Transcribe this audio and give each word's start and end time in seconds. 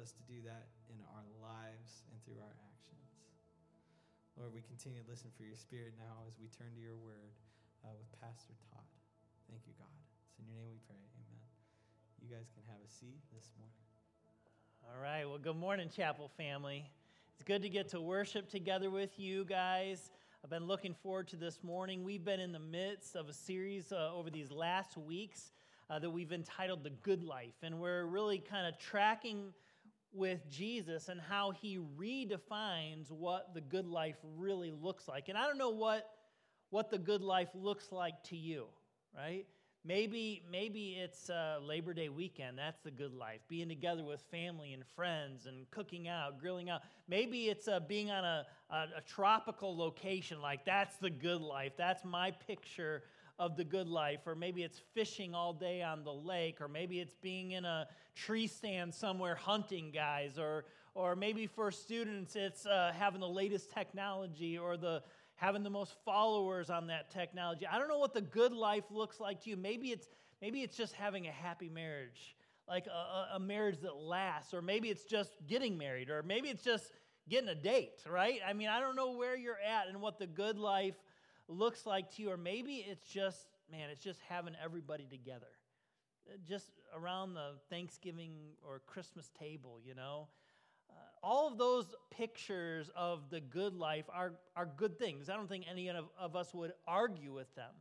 us 0.00 0.16
to 0.16 0.24
do 0.24 0.40
that 0.48 0.72
in 0.88 0.96
our 1.12 1.28
lives 1.44 2.08
and 2.08 2.16
through 2.24 2.40
our 2.40 2.56
actions. 2.72 3.12
Lord, 4.40 4.56
we 4.56 4.64
continue 4.64 5.04
to 5.04 5.08
listen 5.08 5.28
for 5.36 5.44
your 5.44 5.60
spirit 5.60 5.92
now 6.00 6.24
as 6.24 6.40
we 6.40 6.48
turn 6.48 6.72
to 6.72 6.80
your 6.80 6.96
word 6.96 7.36
uh, 7.84 7.92
with 7.92 8.08
Pastor 8.16 8.56
Todd. 8.72 8.88
Thank 9.52 9.68
you, 9.68 9.76
God. 9.76 9.92
It's 10.32 10.40
in 10.40 10.48
your 10.48 10.56
name 10.56 10.72
we 10.72 10.80
pray. 10.88 10.96
Amen. 10.96 11.44
You 12.24 12.32
guys 12.32 12.48
can 12.56 12.64
have 12.72 12.80
a 12.80 12.88
seat 12.88 13.20
this 13.36 13.52
morning. 13.60 13.84
All 14.88 14.96
right. 14.96 15.28
Well, 15.28 15.36
good 15.36 15.60
morning, 15.60 15.92
Chapel 15.92 16.32
family. 16.32 16.88
It's 17.34 17.44
good 17.44 17.60
to 17.60 17.68
get 17.68 17.88
to 17.90 18.00
worship 18.00 18.48
together 18.48 18.88
with 18.88 19.20
you 19.20 19.44
guys. 19.44 20.10
I've 20.42 20.50
been 20.50 20.66
looking 20.66 20.94
forward 20.94 21.28
to 21.28 21.36
this 21.36 21.62
morning. 21.62 22.04
We've 22.04 22.24
been 22.24 22.40
in 22.40 22.52
the 22.52 22.58
midst 22.58 23.16
of 23.16 23.28
a 23.28 23.34
series 23.34 23.92
uh, 23.92 24.10
over 24.14 24.30
these 24.30 24.50
last 24.50 24.96
weeks 24.96 25.52
uh, 25.90 25.98
that 25.98 26.08
we've 26.08 26.32
entitled 26.32 26.82
The 26.84 26.90
Good 27.02 27.22
Life. 27.22 27.60
And 27.62 27.78
we're 27.78 28.06
really 28.06 28.38
kind 28.38 28.66
of 28.66 28.78
tracking 28.78 29.52
with 30.12 30.48
Jesus 30.50 31.08
and 31.08 31.20
how 31.20 31.52
he 31.52 31.78
redefines 31.98 33.10
what 33.10 33.54
the 33.54 33.60
good 33.60 33.86
life 33.86 34.16
really 34.36 34.72
looks 34.72 35.06
like. 35.08 35.28
And 35.28 35.38
I 35.38 35.46
don't 35.46 35.58
know 35.58 35.70
what, 35.70 36.08
what 36.70 36.90
the 36.90 36.98
good 36.98 37.22
life 37.22 37.50
looks 37.54 37.92
like 37.92 38.22
to 38.24 38.36
you, 38.36 38.66
right? 39.16 39.46
Maybe, 39.82 40.42
maybe 40.50 40.98
it's 41.00 41.30
uh, 41.30 41.58
Labor 41.62 41.94
Day 41.94 42.10
weekend. 42.10 42.58
That's 42.58 42.80
the 42.80 42.90
good 42.90 43.14
life. 43.14 43.40
Being 43.48 43.68
together 43.68 44.04
with 44.04 44.20
family 44.30 44.74
and 44.74 44.84
friends 44.94 45.46
and 45.46 45.70
cooking 45.70 46.06
out, 46.06 46.38
grilling 46.38 46.68
out. 46.68 46.82
Maybe 47.08 47.48
it's 47.48 47.66
uh, 47.66 47.80
being 47.80 48.10
on 48.10 48.24
a, 48.24 48.46
a, 48.68 48.76
a 48.98 49.00
tropical 49.06 49.74
location. 49.74 50.42
Like, 50.42 50.66
that's 50.66 50.96
the 50.96 51.08
good 51.08 51.40
life. 51.40 51.72
That's 51.78 52.04
my 52.04 52.32
picture 52.32 53.04
of 53.40 53.56
the 53.56 53.64
good 53.64 53.88
life, 53.88 54.20
or 54.26 54.34
maybe 54.34 54.62
it's 54.62 54.78
fishing 54.92 55.34
all 55.34 55.54
day 55.54 55.82
on 55.82 56.04
the 56.04 56.12
lake, 56.12 56.60
or 56.60 56.68
maybe 56.68 57.00
it's 57.00 57.14
being 57.22 57.52
in 57.52 57.64
a 57.64 57.88
tree 58.14 58.46
stand 58.46 58.94
somewhere 58.94 59.34
hunting 59.34 59.90
guys, 59.90 60.38
or, 60.38 60.66
or 60.94 61.16
maybe 61.16 61.46
for 61.46 61.70
students 61.70 62.36
it's 62.36 62.66
uh, 62.66 62.92
having 62.94 63.20
the 63.20 63.28
latest 63.28 63.72
technology 63.72 64.58
or 64.58 64.76
the 64.76 65.02
having 65.36 65.62
the 65.62 65.70
most 65.70 65.94
followers 66.04 66.68
on 66.68 66.88
that 66.88 67.10
technology. 67.10 67.66
I 67.66 67.78
don't 67.78 67.88
know 67.88 67.98
what 67.98 68.12
the 68.12 68.20
good 68.20 68.52
life 68.52 68.84
looks 68.90 69.18
like 69.18 69.42
to 69.44 69.50
you. 69.50 69.56
Maybe 69.56 69.88
it's 69.88 70.06
maybe 70.42 70.60
it's 70.60 70.76
just 70.76 70.92
having 70.92 71.26
a 71.26 71.32
happy 71.32 71.70
marriage, 71.70 72.36
like 72.68 72.86
a, 72.88 73.36
a 73.36 73.40
marriage 73.40 73.78
that 73.80 73.96
lasts, 73.96 74.52
or 74.52 74.60
maybe 74.60 74.90
it's 74.90 75.04
just 75.04 75.32
getting 75.46 75.78
married, 75.78 76.10
or 76.10 76.22
maybe 76.22 76.50
it's 76.50 76.62
just 76.62 76.92
getting 77.26 77.48
a 77.48 77.54
date, 77.54 78.02
right? 78.06 78.40
I 78.46 78.52
mean, 78.52 78.68
I 78.68 78.80
don't 78.80 78.96
know 78.96 79.12
where 79.12 79.34
you're 79.34 79.54
at 79.66 79.88
and 79.88 80.02
what 80.02 80.18
the 80.18 80.26
good 80.26 80.58
life 80.58 80.96
looks 81.50 81.86
like 81.86 82.14
to 82.16 82.22
you, 82.22 82.30
or 82.30 82.36
maybe 82.36 82.84
it's 82.88 83.06
just, 83.06 83.46
man, 83.70 83.90
it's 83.90 84.02
just 84.02 84.20
having 84.28 84.54
everybody 84.62 85.06
together, 85.10 85.50
uh, 86.28 86.36
just 86.48 86.70
around 86.96 87.34
the 87.34 87.52
Thanksgiving 87.68 88.32
or 88.66 88.80
Christmas 88.86 89.30
table, 89.38 89.78
you 89.84 89.94
know. 89.94 90.28
Uh, 90.90 90.94
all 91.22 91.48
of 91.48 91.58
those 91.58 91.86
pictures 92.10 92.90
of 92.96 93.30
the 93.30 93.40
good 93.40 93.74
life 93.74 94.04
are, 94.12 94.32
are 94.56 94.68
good 94.76 94.98
things. 94.98 95.28
I 95.28 95.36
don't 95.36 95.48
think 95.48 95.64
any 95.70 95.88
of, 95.88 96.06
of 96.18 96.36
us 96.36 96.52
would 96.54 96.72
argue 96.86 97.32
with 97.32 97.54
them. 97.54 97.72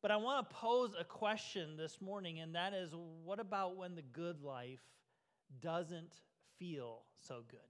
But 0.00 0.10
I 0.10 0.16
want 0.16 0.48
to 0.48 0.54
pose 0.54 0.94
a 0.98 1.04
question 1.04 1.76
this 1.76 2.00
morning, 2.00 2.40
and 2.40 2.56
that 2.56 2.74
is 2.74 2.92
what 3.24 3.38
about 3.38 3.76
when 3.76 3.94
the 3.94 4.02
good 4.02 4.42
life 4.42 4.80
doesn't 5.60 6.12
feel 6.58 7.02
so 7.20 7.44
good? 7.48 7.60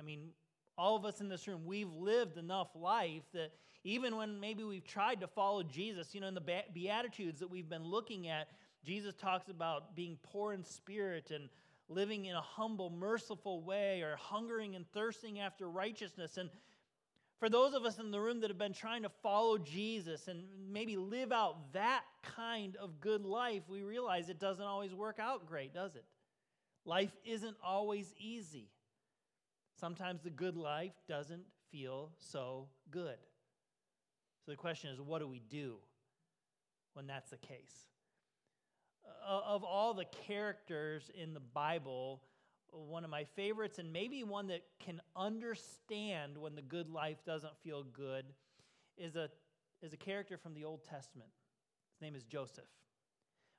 I 0.00 0.02
mean, 0.02 0.30
all 0.76 0.96
of 0.96 1.04
us 1.04 1.20
in 1.20 1.28
this 1.28 1.46
room, 1.46 1.64
we've 1.64 1.92
lived 1.92 2.36
enough 2.36 2.68
life 2.74 3.22
that 3.32 3.52
even 3.84 4.16
when 4.16 4.40
maybe 4.40 4.64
we've 4.64 4.86
tried 4.86 5.20
to 5.20 5.26
follow 5.26 5.62
Jesus, 5.62 6.14
you 6.14 6.20
know, 6.20 6.28
in 6.28 6.34
the 6.34 6.62
Beatitudes 6.72 7.40
that 7.40 7.50
we've 7.50 7.68
been 7.68 7.84
looking 7.84 8.28
at, 8.28 8.48
Jesus 8.84 9.14
talks 9.14 9.48
about 9.48 9.94
being 9.94 10.18
poor 10.22 10.52
in 10.52 10.64
spirit 10.64 11.30
and 11.30 11.48
living 11.88 12.24
in 12.24 12.34
a 12.34 12.40
humble, 12.40 12.90
merciful 12.90 13.62
way, 13.62 14.00
or 14.02 14.16
hungering 14.16 14.74
and 14.74 14.90
thirsting 14.92 15.38
after 15.40 15.68
righteousness. 15.68 16.38
And 16.38 16.50
for 17.38 17.48
those 17.48 17.74
of 17.74 17.84
us 17.84 17.98
in 17.98 18.10
the 18.10 18.20
room 18.20 18.40
that 18.40 18.50
have 18.50 18.58
been 18.58 18.72
trying 18.72 19.02
to 19.02 19.10
follow 19.22 19.58
Jesus 19.58 20.28
and 20.28 20.44
maybe 20.70 20.96
live 20.96 21.30
out 21.30 21.72
that 21.72 22.02
kind 22.22 22.76
of 22.76 23.00
good 23.00 23.24
life, 23.24 23.62
we 23.68 23.82
realize 23.82 24.28
it 24.28 24.40
doesn't 24.40 24.64
always 24.64 24.94
work 24.94 25.18
out 25.18 25.46
great, 25.46 25.74
does 25.74 25.94
it? 25.94 26.04
Life 26.86 27.14
isn't 27.24 27.56
always 27.62 28.12
easy. 28.18 28.68
Sometimes 29.84 30.22
the 30.22 30.30
good 30.30 30.56
life 30.56 30.94
doesn't 31.06 31.44
feel 31.70 32.10
so 32.16 32.68
good. 32.90 33.18
So 34.42 34.50
the 34.50 34.56
question 34.56 34.88
is 34.88 34.98
what 34.98 35.18
do 35.18 35.28
we 35.28 35.42
do 35.50 35.74
when 36.94 37.06
that's 37.06 37.28
the 37.28 37.36
case? 37.36 37.90
Uh, 39.04 39.40
of 39.44 39.62
all 39.62 39.92
the 39.92 40.06
characters 40.26 41.10
in 41.14 41.34
the 41.34 41.40
Bible, 41.40 42.22
one 42.70 43.04
of 43.04 43.10
my 43.10 43.24
favorites, 43.36 43.78
and 43.78 43.92
maybe 43.92 44.24
one 44.24 44.46
that 44.46 44.62
can 44.82 45.02
understand 45.14 46.38
when 46.38 46.54
the 46.54 46.62
good 46.62 46.88
life 46.88 47.22
doesn't 47.26 47.54
feel 47.62 47.82
good, 47.82 48.24
is 48.96 49.16
a, 49.16 49.28
is 49.82 49.92
a 49.92 49.98
character 49.98 50.38
from 50.38 50.54
the 50.54 50.64
Old 50.64 50.82
Testament. 50.82 51.28
His 51.92 52.00
name 52.00 52.14
is 52.14 52.22
Joseph. 52.22 52.64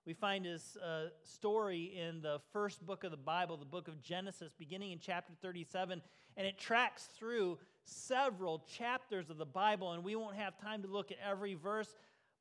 We 0.06 0.14
find 0.14 0.46
his 0.46 0.78
uh, 0.78 1.06
story 1.24 1.98
in 1.98 2.22
the 2.22 2.40
first 2.54 2.86
book 2.86 3.04
of 3.04 3.10
the 3.10 3.18
Bible, 3.18 3.58
the 3.58 3.66
book 3.66 3.88
of 3.88 4.00
Genesis, 4.04 4.54
beginning 4.56 4.92
in 4.92 5.00
chapter 5.00 5.34
37, 5.42 6.00
and 6.38 6.46
it 6.46 6.60
tracks 6.60 7.10
through 7.18 7.58
several 7.86 8.64
chapters 8.72 9.32
of 9.32 9.38
the 9.40 9.48
Bible, 9.48 9.94
and 9.94 10.04
we 10.04 10.16
won't 10.16 10.36
have 10.36 10.60
time 10.60 10.84
to 10.84 10.88
look 10.88 11.12
at 11.12 11.18
every 11.28 11.56
verse, 11.56 11.96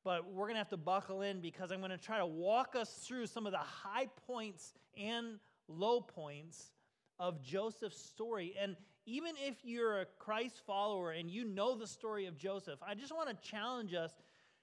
but 0.04 0.30
we're 0.30 0.44
going 0.44 0.56
to 0.56 0.58
have 0.58 0.68
to 0.68 0.76
buckle 0.76 1.22
in 1.22 1.40
because 1.40 1.72
I'm 1.72 1.78
going 1.78 1.90
to 1.90 1.96
try 1.96 2.18
to 2.18 2.26
walk 2.26 2.76
us 2.76 2.90
through 2.90 3.28
some 3.28 3.46
of 3.46 3.52
the 3.52 3.58
high 3.58 4.08
points 4.26 4.74
and 4.98 5.38
low 5.66 6.02
points 6.02 6.70
of 7.18 7.42
Joseph's 7.42 7.98
story. 7.98 8.54
And 8.60 8.76
even 9.06 9.32
if 9.42 9.56
you're 9.64 10.02
a 10.02 10.06
Christ 10.18 10.60
follower 10.66 11.12
and 11.12 11.30
you 11.30 11.46
know 11.46 11.78
the 11.78 11.86
story 11.86 12.26
of 12.26 12.36
Joseph, 12.36 12.80
I 12.86 12.94
just 12.94 13.14
want 13.14 13.30
to 13.30 13.48
challenge 13.48 13.94
us 13.94 14.12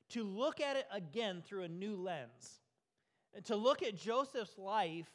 to 0.10 0.24
look 0.24 0.62
at 0.62 0.76
it 0.76 0.86
again 0.94 1.42
through 1.44 1.64
a 1.64 1.68
new 1.68 1.96
lens 1.96 2.61
to 3.46 3.56
look 3.56 3.82
at 3.82 3.96
Joseph's 3.96 4.58
life 4.58 5.10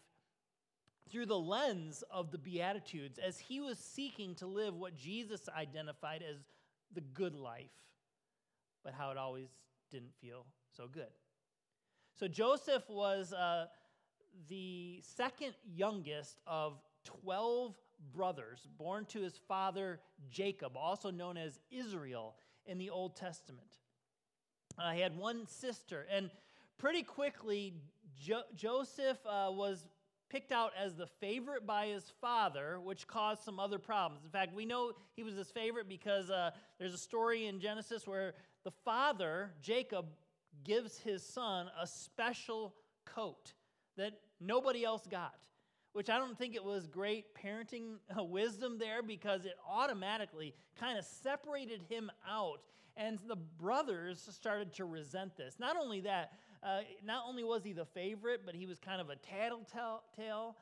through 1.11 1.27
the 1.27 1.39
lens 1.39 2.03
of 2.11 2.31
the 2.31 2.39
Beatitudes 2.39 3.19
as 3.19 3.39
he 3.39 3.61
was 3.61 3.79
seeking 3.79 4.35
to 4.37 4.47
live 4.47 4.75
what 4.75 4.97
Jesus 4.97 5.49
identified 5.57 6.23
as 6.29 6.37
the 6.93 7.01
good 7.01 7.35
life, 7.35 7.71
but 8.85 8.93
how 8.93 9.11
it 9.11 9.17
always 9.17 9.49
didn't 9.91 10.15
feel 10.21 10.47
so 10.77 10.89
good. 10.93 11.11
So 12.19 12.27
Joseph 12.27 12.89
was 12.89 13.33
uh, 13.33 13.67
the 14.49 15.01
second 15.03 15.55
youngest 15.75 16.41
of 16.47 16.81
12 17.05 17.75
brothers 18.15 18.67
born 18.79 19.05
to 19.07 19.21
his 19.21 19.39
father 19.49 20.01
Jacob, 20.31 20.77
also 20.77 21.11
known 21.11 21.37
as 21.37 21.59
Israel 21.71 22.35
in 22.67 22.79
the 22.79 22.91
Old 22.91 23.17
Testament. 23.17 23.69
Uh, 24.79 24.93
he 24.93 25.01
had 25.01 25.17
one 25.17 25.47
sister, 25.47 26.07
and 26.11 26.31
pretty 26.79 27.03
quickly, 27.03 27.75
jo- 28.19 28.43
Joseph 28.55 29.19
uh, 29.27 29.49
was 29.51 29.87
picked 30.29 30.53
out 30.53 30.73
as 30.79 30.97
the 30.97 31.07
favorite 31.07 31.67
by 31.67 31.87
his 31.87 32.13
father, 32.21 32.81
which 32.81 33.07
caused 33.07 33.43
some 33.43 33.61
other 33.61 33.79
problems. 33.79 34.25
In 34.25 34.31
fact, 34.31 34.55
we 34.55 34.67
know 34.67 34.93
he 35.15 35.23
was 35.23 35.35
his 35.35 35.51
favorite 35.51 35.89
because 35.89 36.31
uh, 36.31 36.51
there's 36.79 36.95
a 36.95 36.99
story 36.99 37.47
in 37.47 37.61
Genesis 37.61 38.07
where 38.07 38.35
the 38.65 38.73
father, 38.85 39.53
Jacob, 39.63 40.07
gives 40.65 40.99
his 40.99 41.23
son 41.23 41.69
a 41.81 41.87
special 41.87 42.75
coat 43.05 43.53
that 43.97 44.15
nobody 44.41 44.85
else 44.85 45.07
got. 45.09 45.35
Which 45.93 46.11
I 46.11 46.19
don't 46.19 46.37
think 46.37 46.55
it 46.55 46.65
was 46.65 46.87
great 46.87 47.35
parenting 47.35 47.95
uh, 48.19 48.23
wisdom 48.23 48.79
there 48.79 49.03
because 49.03 49.47
it 49.47 49.55
automatically 49.67 50.55
kind 50.79 50.99
of 50.99 51.07
separated 51.07 51.81
him 51.89 52.11
out. 52.29 52.61
And 52.99 53.19
the 53.27 53.37
brothers 53.37 54.29
started 54.31 54.75
to 54.75 54.85
resent 54.85 55.37
this. 55.37 55.57
Not 55.59 55.77
only 55.77 56.01
that, 56.01 56.33
uh, 56.63 56.81
not 57.05 57.25
only 57.29 57.45
was 57.45 57.65
he 57.65 57.73
the 57.73 57.85
favorite, 57.85 58.43
but 58.45 58.55
he 58.55 58.67
was 58.67 58.79
kind 58.79 59.01
of 59.01 59.11
a 59.11 59.17
tattletale. 59.17 60.57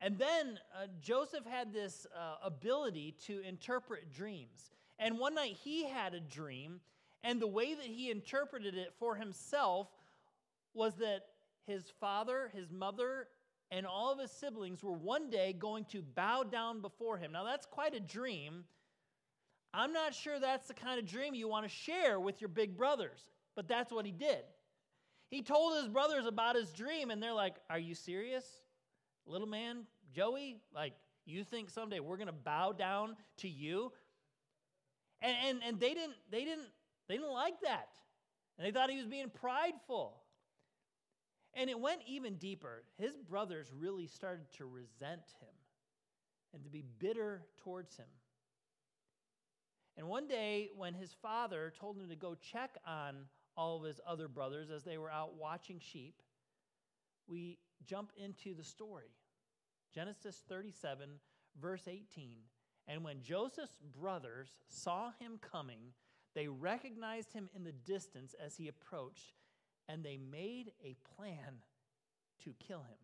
And 0.00 0.18
then 0.18 0.58
uh, 0.74 0.86
Joseph 1.00 1.44
had 1.46 1.72
this 1.72 2.06
uh, 2.16 2.36
ability 2.44 3.14
to 3.26 3.40
interpret 3.40 4.12
dreams. 4.12 4.70
And 4.98 5.18
one 5.18 5.34
night 5.34 5.56
he 5.62 5.84
had 5.88 6.14
a 6.14 6.20
dream, 6.20 6.80
and 7.24 7.40
the 7.40 7.46
way 7.46 7.74
that 7.74 7.84
he 7.84 8.10
interpreted 8.10 8.76
it 8.76 8.92
for 8.98 9.14
himself 9.14 9.88
was 10.74 10.94
that 10.96 11.26
his 11.66 11.84
father, 12.00 12.50
his 12.54 12.70
mother, 12.70 13.28
and 13.70 13.86
all 13.86 14.12
of 14.12 14.18
his 14.18 14.30
siblings 14.30 14.82
were 14.82 14.92
one 14.92 15.30
day 15.30 15.52
going 15.52 15.84
to 15.86 16.02
bow 16.02 16.42
down 16.42 16.80
before 16.80 17.16
him. 17.16 17.32
Now, 17.32 17.44
that's 17.44 17.66
quite 17.66 17.94
a 17.94 18.00
dream. 18.00 18.64
I'm 19.72 19.92
not 19.92 20.14
sure 20.14 20.38
that's 20.38 20.68
the 20.68 20.74
kind 20.74 20.98
of 20.98 21.06
dream 21.06 21.34
you 21.34 21.48
want 21.48 21.64
to 21.64 21.70
share 21.70 22.20
with 22.20 22.40
your 22.40 22.48
big 22.48 22.76
brothers, 22.76 23.26
but 23.54 23.68
that's 23.68 23.90
what 23.90 24.04
he 24.04 24.12
did. 24.12 24.42
He 25.32 25.40
told 25.40 25.78
his 25.78 25.88
brothers 25.88 26.26
about 26.26 26.56
his 26.56 26.70
dream, 26.72 27.10
and 27.10 27.22
they're 27.22 27.32
like, 27.32 27.54
Are 27.70 27.78
you 27.78 27.94
serious? 27.94 28.44
Little 29.24 29.48
man, 29.48 29.84
Joey, 30.14 30.58
like, 30.74 30.92
you 31.24 31.42
think 31.42 31.70
someday 31.70 32.00
we're 32.00 32.18
gonna 32.18 32.32
bow 32.32 32.72
down 32.72 33.16
to 33.38 33.48
you? 33.48 33.92
And, 35.22 35.34
and, 35.46 35.60
and 35.66 35.80
they 35.80 35.94
didn't 35.94 36.16
they 36.30 36.44
didn't 36.44 36.68
they 37.08 37.14
didn't 37.14 37.32
like 37.32 37.62
that. 37.62 37.88
And 38.58 38.66
they 38.66 38.72
thought 38.72 38.90
he 38.90 38.98
was 38.98 39.06
being 39.06 39.30
prideful. 39.30 40.20
And 41.54 41.70
it 41.70 41.80
went 41.80 42.02
even 42.06 42.34
deeper. 42.36 42.84
His 42.98 43.16
brothers 43.16 43.72
really 43.74 44.08
started 44.08 44.52
to 44.58 44.66
resent 44.66 45.22
him 45.40 45.54
and 46.52 46.62
to 46.64 46.68
be 46.68 46.84
bitter 46.98 47.46
towards 47.64 47.96
him. 47.96 48.06
And 49.96 50.08
one 50.08 50.28
day, 50.28 50.68
when 50.76 50.92
his 50.92 51.14
father 51.22 51.72
told 51.80 51.96
him 51.96 52.10
to 52.10 52.16
go 52.16 52.34
check 52.34 52.76
on 52.86 53.24
all 53.56 53.78
of 53.78 53.84
his 53.84 54.00
other 54.06 54.28
brothers 54.28 54.70
as 54.70 54.82
they 54.82 54.98
were 54.98 55.10
out 55.10 55.34
watching 55.38 55.80
sheep, 55.80 56.22
we 57.26 57.58
jump 57.84 58.12
into 58.16 58.54
the 58.54 58.64
story. 58.64 59.10
Genesis 59.94 60.42
37, 60.48 61.08
verse 61.60 61.86
18. 61.86 62.38
And 62.88 63.04
when 63.04 63.22
Joseph's 63.22 63.78
brothers 64.00 64.56
saw 64.68 65.12
him 65.20 65.38
coming, 65.40 65.92
they 66.34 66.48
recognized 66.48 67.32
him 67.32 67.48
in 67.54 67.64
the 67.64 67.72
distance 67.72 68.34
as 68.44 68.56
he 68.56 68.68
approached, 68.68 69.34
and 69.88 70.02
they 70.02 70.16
made 70.16 70.72
a 70.82 70.96
plan 71.16 71.62
to 72.44 72.54
kill 72.58 72.80
him. 72.80 72.98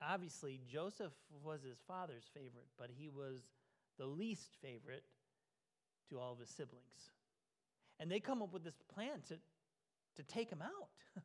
Obviously, 0.00 0.60
Joseph 0.66 1.12
was 1.44 1.62
his 1.62 1.78
father's 1.86 2.28
favorite, 2.34 2.68
but 2.78 2.90
he 2.96 3.08
was 3.08 3.40
the 3.98 4.06
least 4.06 4.56
favorite 4.60 5.04
to 6.08 6.18
all 6.18 6.32
of 6.32 6.40
his 6.40 6.48
siblings. 6.48 7.10
And 8.00 8.10
they 8.10 8.20
come 8.20 8.42
up 8.42 8.52
with 8.52 8.64
this 8.64 8.80
plan 8.92 9.20
to, 9.28 9.38
to 10.16 10.22
take 10.24 10.50
him 10.50 10.62
out. 10.62 10.88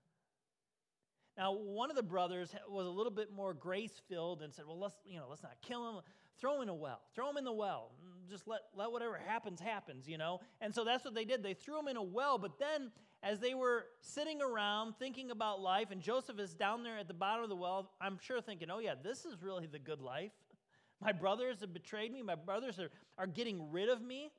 now, 1.38 1.54
one 1.54 1.90
of 1.90 1.96
the 1.96 2.04
brothers 2.04 2.54
was 2.70 2.86
a 2.86 2.90
little 2.90 3.12
bit 3.12 3.32
more 3.32 3.54
grace 3.54 4.02
filled 4.08 4.42
and 4.42 4.54
said, 4.54 4.66
Well, 4.68 4.80
let's, 4.80 4.96
you 5.06 5.18
know, 5.18 5.26
let's 5.30 5.44
not 5.44 5.56
kill 5.62 5.90
him. 5.90 6.02
Throw 6.40 6.58
him 6.58 6.64
in 6.64 6.70
a 6.70 6.76
well. 6.76 7.02
Throw 7.16 7.30
him 7.30 7.38
in 7.38 7.44
the 7.44 7.54
well. 7.54 7.92
Just 8.30 8.48
let, 8.48 8.60
let 8.76 8.92
whatever 8.92 9.18
happens, 9.18 9.60
happens, 9.60 10.08
you 10.08 10.18
know? 10.18 10.40
And 10.62 10.74
so 10.74 10.84
that's 10.84 11.04
what 11.04 11.16
they 11.16 11.26
did. 11.26 11.42
They 11.42 11.56
threw 11.56 11.80
him 11.80 11.88
in 11.88 11.98
a 11.98 12.04
well, 12.04 12.38
but 12.38 12.60
then 12.60 12.92
as 13.24 13.40
they 13.40 13.56
were 13.56 13.86
sitting 14.02 14.42
around 14.42 14.94
thinking 15.00 15.32
about 15.32 15.62
life, 15.62 15.90
and 15.92 16.02
Joseph 16.02 16.40
is 16.40 16.54
down 16.54 16.84
there 16.84 17.00
at 17.00 17.08
the 17.08 17.14
bottom 17.14 17.44
of 17.44 17.50
the 17.50 17.56
well, 17.56 17.92
I'm 18.00 18.20
sure 18.22 18.40
thinking, 18.40 18.70
oh, 18.70 18.80
yeah, 18.80 18.94
this 19.02 19.26
is 19.26 19.42
really 19.42 19.66
the 19.66 19.80
good 19.80 20.02
life. 20.02 20.32
My 21.02 21.12
brothers 21.12 21.62
have 21.62 21.74
betrayed 21.74 22.12
me. 22.12 22.22
My 22.22 22.36
brothers 22.36 22.80
are, 22.80 22.90
are 23.18 23.28
getting 23.28 23.72
rid 23.72 23.90
of 23.90 24.02
me. 24.02 24.32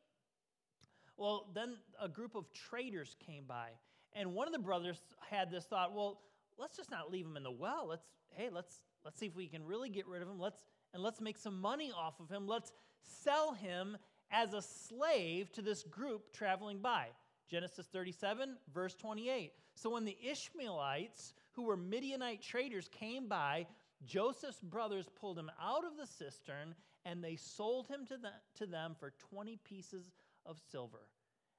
Well, 1.18 1.48
then 1.52 1.76
a 2.00 2.08
group 2.08 2.36
of 2.36 2.46
traders 2.52 3.16
came 3.26 3.44
by. 3.46 3.70
And 4.14 4.34
one 4.34 4.46
of 4.46 4.52
the 4.52 4.58
brothers 4.58 5.02
had 5.28 5.50
this 5.50 5.64
thought, 5.64 5.94
well, 5.94 6.20
let's 6.58 6.76
just 6.76 6.90
not 6.90 7.10
leave 7.10 7.26
him 7.26 7.36
in 7.36 7.42
the 7.42 7.50
well. 7.50 7.88
Let's, 7.88 8.06
hey, 8.30 8.48
let's, 8.50 8.82
let's 9.04 9.18
see 9.18 9.26
if 9.26 9.34
we 9.34 9.48
can 9.48 9.66
really 9.66 9.90
get 9.90 10.06
rid 10.06 10.22
of 10.22 10.28
him. 10.28 10.38
Let's, 10.38 10.60
and 10.94 11.02
let's 11.02 11.20
make 11.20 11.36
some 11.36 11.60
money 11.60 11.92
off 11.94 12.20
of 12.20 12.30
him. 12.30 12.46
Let's 12.46 12.72
sell 13.02 13.52
him 13.52 13.98
as 14.30 14.54
a 14.54 14.62
slave 14.62 15.52
to 15.52 15.62
this 15.62 15.82
group 15.82 16.32
traveling 16.32 16.78
by. 16.78 17.08
Genesis 17.50 17.86
37, 17.86 18.56
verse 18.72 18.94
28. 18.94 19.52
So 19.74 19.90
when 19.90 20.04
the 20.04 20.16
Ishmaelites, 20.22 21.34
who 21.52 21.62
were 21.62 21.76
Midianite 21.76 22.42
traders, 22.42 22.88
came 22.88 23.26
by, 23.26 23.66
Joseph's 24.04 24.60
brothers 24.60 25.06
pulled 25.18 25.38
him 25.38 25.50
out 25.60 25.84
of 25.84 25.96
the 25.96 26.06
cistern 26.06 26.74
and 27.04 27.24
they 27.24 27.36
sold 27.36 27.88
him 27.88 28.04
to, 28.06 28.18
the, 28.18 28.30
to 28.56 28.66
them 28.66 28.94
for 28.98 29.12
20 29.30 29.58
pieces 29.64 30.10
of 30.48 30.58
silver. 30.70 31.08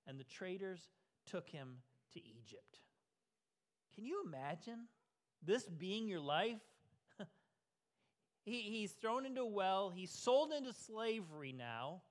And 0.08 0.20
the 0.20 0.26
traders 0.26 0.90
took 1.26 1.48
him 1.48 1.78
to 2.14 2.20
Egypt. 2.20 2.80
Can 3.96 4.06
you 4.06 4.24
imagine 4.26 4.88
this 5.46 5.64
being 5.64 6.08
your 6.08 6.20
life? 6.20 6.62
he, 8.46 8.62
he's 8.62 8.92
thrown 8.92 9.26
into 9.26 9.42
a 9.42 9.48
well, 9.48 9.90
he's 9.90 10.12
sold 10.12 10.52
into 10.52 10.74
slavery 10.74 11.54
now 11.54 12.02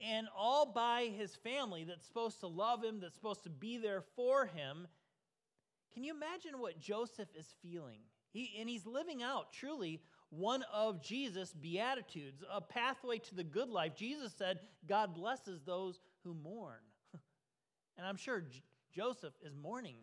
and 0.00 0.28
all 0.36 0.66
by 0.66 1.10
his 1.16 1.34
family 1.34 1.84
that's 1.84 2.06
supposed 2.06 2.40
to 2.40 2.46
love 2.46 2.84
him, 2.84 3.00
that's 3.00 3.14
supposed 3.14 3.42
to 3.44 3.50
be 3.50 3.78
there 3.78 4.02
for 4.14 4.46
him. 4.46 4.86
Can 5.92 6.04
you 6.04 6.14
imagine 6.14 6.60
what 6.60 6.78
Joseph 6.78 7.28
is 7.36 7.54
feeling? 7.62 8.00
He, 8.30 8.56
and 8.60 8.68
he's 8.68 8.86
living 8.86 9.22
out 9.22 9.52
truly 9.52 10.00
one 10.30 10.64
of 10.72 11.02
Jesus' 11.02 11.52
beatitudes, 11.52 12.42
a 12.52 12.60
pathway 12.60 13.18
to 13.18 13.34
the 13.34 13.44
good 13.44 13.70
life. 13.70 13.94
Jesus 13.96 14.32
said, 14.36 14.60
God 14.86 15.14
blesses 15.14 15.60
those 15.64 16.00
who 16.24 16.34
mourn. 16.34 16.80
and 17.96 18.06
I'm 18.06 18.16
sure 18.16 18.40
J- 18.40 18.62
Joseph 18.94 19.34
is 19.42 19.54
mourning. 19.56 19.96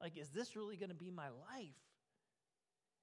Like, 0.00 0.16
is 0.16 0.28
this 0.28 0.54
really 0.54 0.76
going 0.76 0.90
to 0.90 0.94
be 0.94 1.10
my 1.10 1.28
life? 1.28 1.74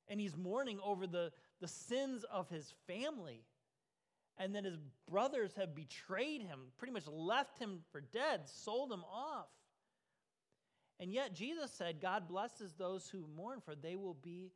And 0.07 0.19
he's 0.19 0.37
mourning 0.37 0.79
over 0.83 1.07
the, 1.07 1.31
the 1.59 1.67
sins 1.67 2.23
of 2.31 2.49
his 2.49 2.73
family 2.87 3.43
and 4.37 4.53
then 4.53 4.65
his 4.65 4.77
brothers 5.09 5.53
have 5.55 5.75
betrayed 5.75 6.41
him, 6.41 6.59
pretty 6.77 6.93
much 6.93 7.07
left 7.07 7.57
him 7.57 7.79
for 7.91 8.01
dead, 8.01 8.41
sold 8.45 8.91
him 8.91 9.03
off. 9.03 9.47
And 10.99 11.11
yet 11.11 11.33
Jesus 11.33 11.71
said, 11.71 12.01
God 12.01 12.27
blesses 12.27 12.73
those 12.73 13.07
who 13.07 13.27
mourn, 13.35 13.61
for 13.63 13.75
they 13.75 13.95
will 13.95 14.17
be 14.21 14.51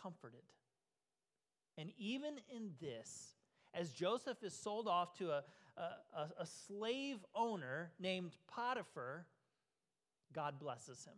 comforted. 0.00 0.40
And 1.78 1.90
even 1.98 2.34
in 2.54 2.70
this, 2.80 3.34
as 3.74 3.92
Joseph 3.92 4.42
is 4.42 4.54
sold 4.54 4.86
off 4.86 5.16
to 5.18 5.30
a, 5.30 5.42
a, 5.76 6.28
a 6.40 6.46
slave 6.46 7.18
owner 7.34 7.90
named 7.98 8.32
Potiphar, 8.46 9.26
God 10.32 10.58
blesses 10.58 11.04
him. 11.04 11.14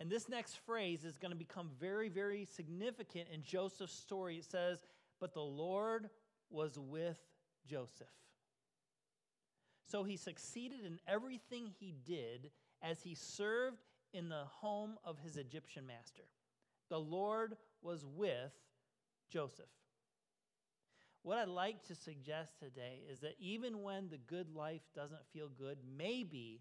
And 0.00 0.10
this 0.10 0.28
next 0.28 0.58
phrase 0.66 1.04
is 1.04 1.16
going 1.16 1.30
to 1.30 1.38
become 1.38 1.70
very, 1.78 2.08
very 2.08 2.44
significant 2.44 3.28
in 3.32 3.42
Joseph's 3.44 3.92
story. 3.92 4.38
It 4.38 4.44
says, 4.44 4.78
But 5.20 5.34
the 5.34 5.40
Lord 5.40 6.10
was 6.50 6.76
with 6.76 7.18
Joseph. 7.68 8.08
So 9.86 10.02
he 10.02 10.16
succeeded 10.16 10.84
in 10.84 10.98
everything 11.06 11.70
he 11.78 11.94
did 12.04 12.50
as 12.82 13.02
he 13.02 13.14
served 13.14 13.82
in 14.12 14.28
the 14.28 14.44
home 14.44 14.96
of 15.04 15.18
his 15.18 15.36
Egyptian 15.36 15.86
master. 15.86 16.24
The 16.88 16.98
Lord 16.98 17.56
was 17.80 18.04
with 18.04 18.52
Joseph. 19.32 19.66
What 21.22 21.38
I'd 21.38 21.48
like 21.48 21.86
to 21.86 21.94
suggest 21.94 22.58
today 22.58 23.00
is 23.10 23.20
that 23.20 23.36
even 23.38 23.82
when 23.82 24.08
the 24.08 24.18
good 24.18 24.54
life 24.54 24.82
doesn't 24.94 25.24
feel 25.32 25.48
good, 25.48 25.78
maybe, 25.96 26.60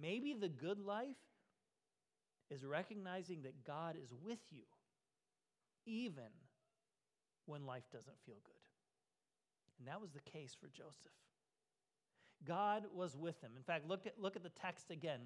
maybe 0.00 0.34
the 0.34 0.48
good 0.48 0.80
life 0.80 1.16
is 2.50 2.64
recognizing 2.64 3.42
that 3.42 3.64
God 3.64 3.96
is 4.02 4.12
with 4.24 4.40
you, 4.50 4.64
even 5.86 6.24
when 7.46 7.66
life 7.66 7.84
doesn't 7.92 8.16
feel 8.26 8.38
good. 8.44 8.54
And 9.78 9.88
that 9.88 10.00
was 10.00 10.10
the 10.10 10.30
case 10.30 10.56
for 10.58 10.66
Joseph. 10.68 11.12
God 12.44 12.84
was 12.94 13.16
with 13.16 13.40
him. 13.40 13.52
In 13.56 13.62
fact, 13.62 13.88
look 13.88 14.06
at, 14.06 14.14
look 14.20 14.36
at 14.36 14.42
the 14.42 14.50
text 14.50 14.90
again. 14.90 15.20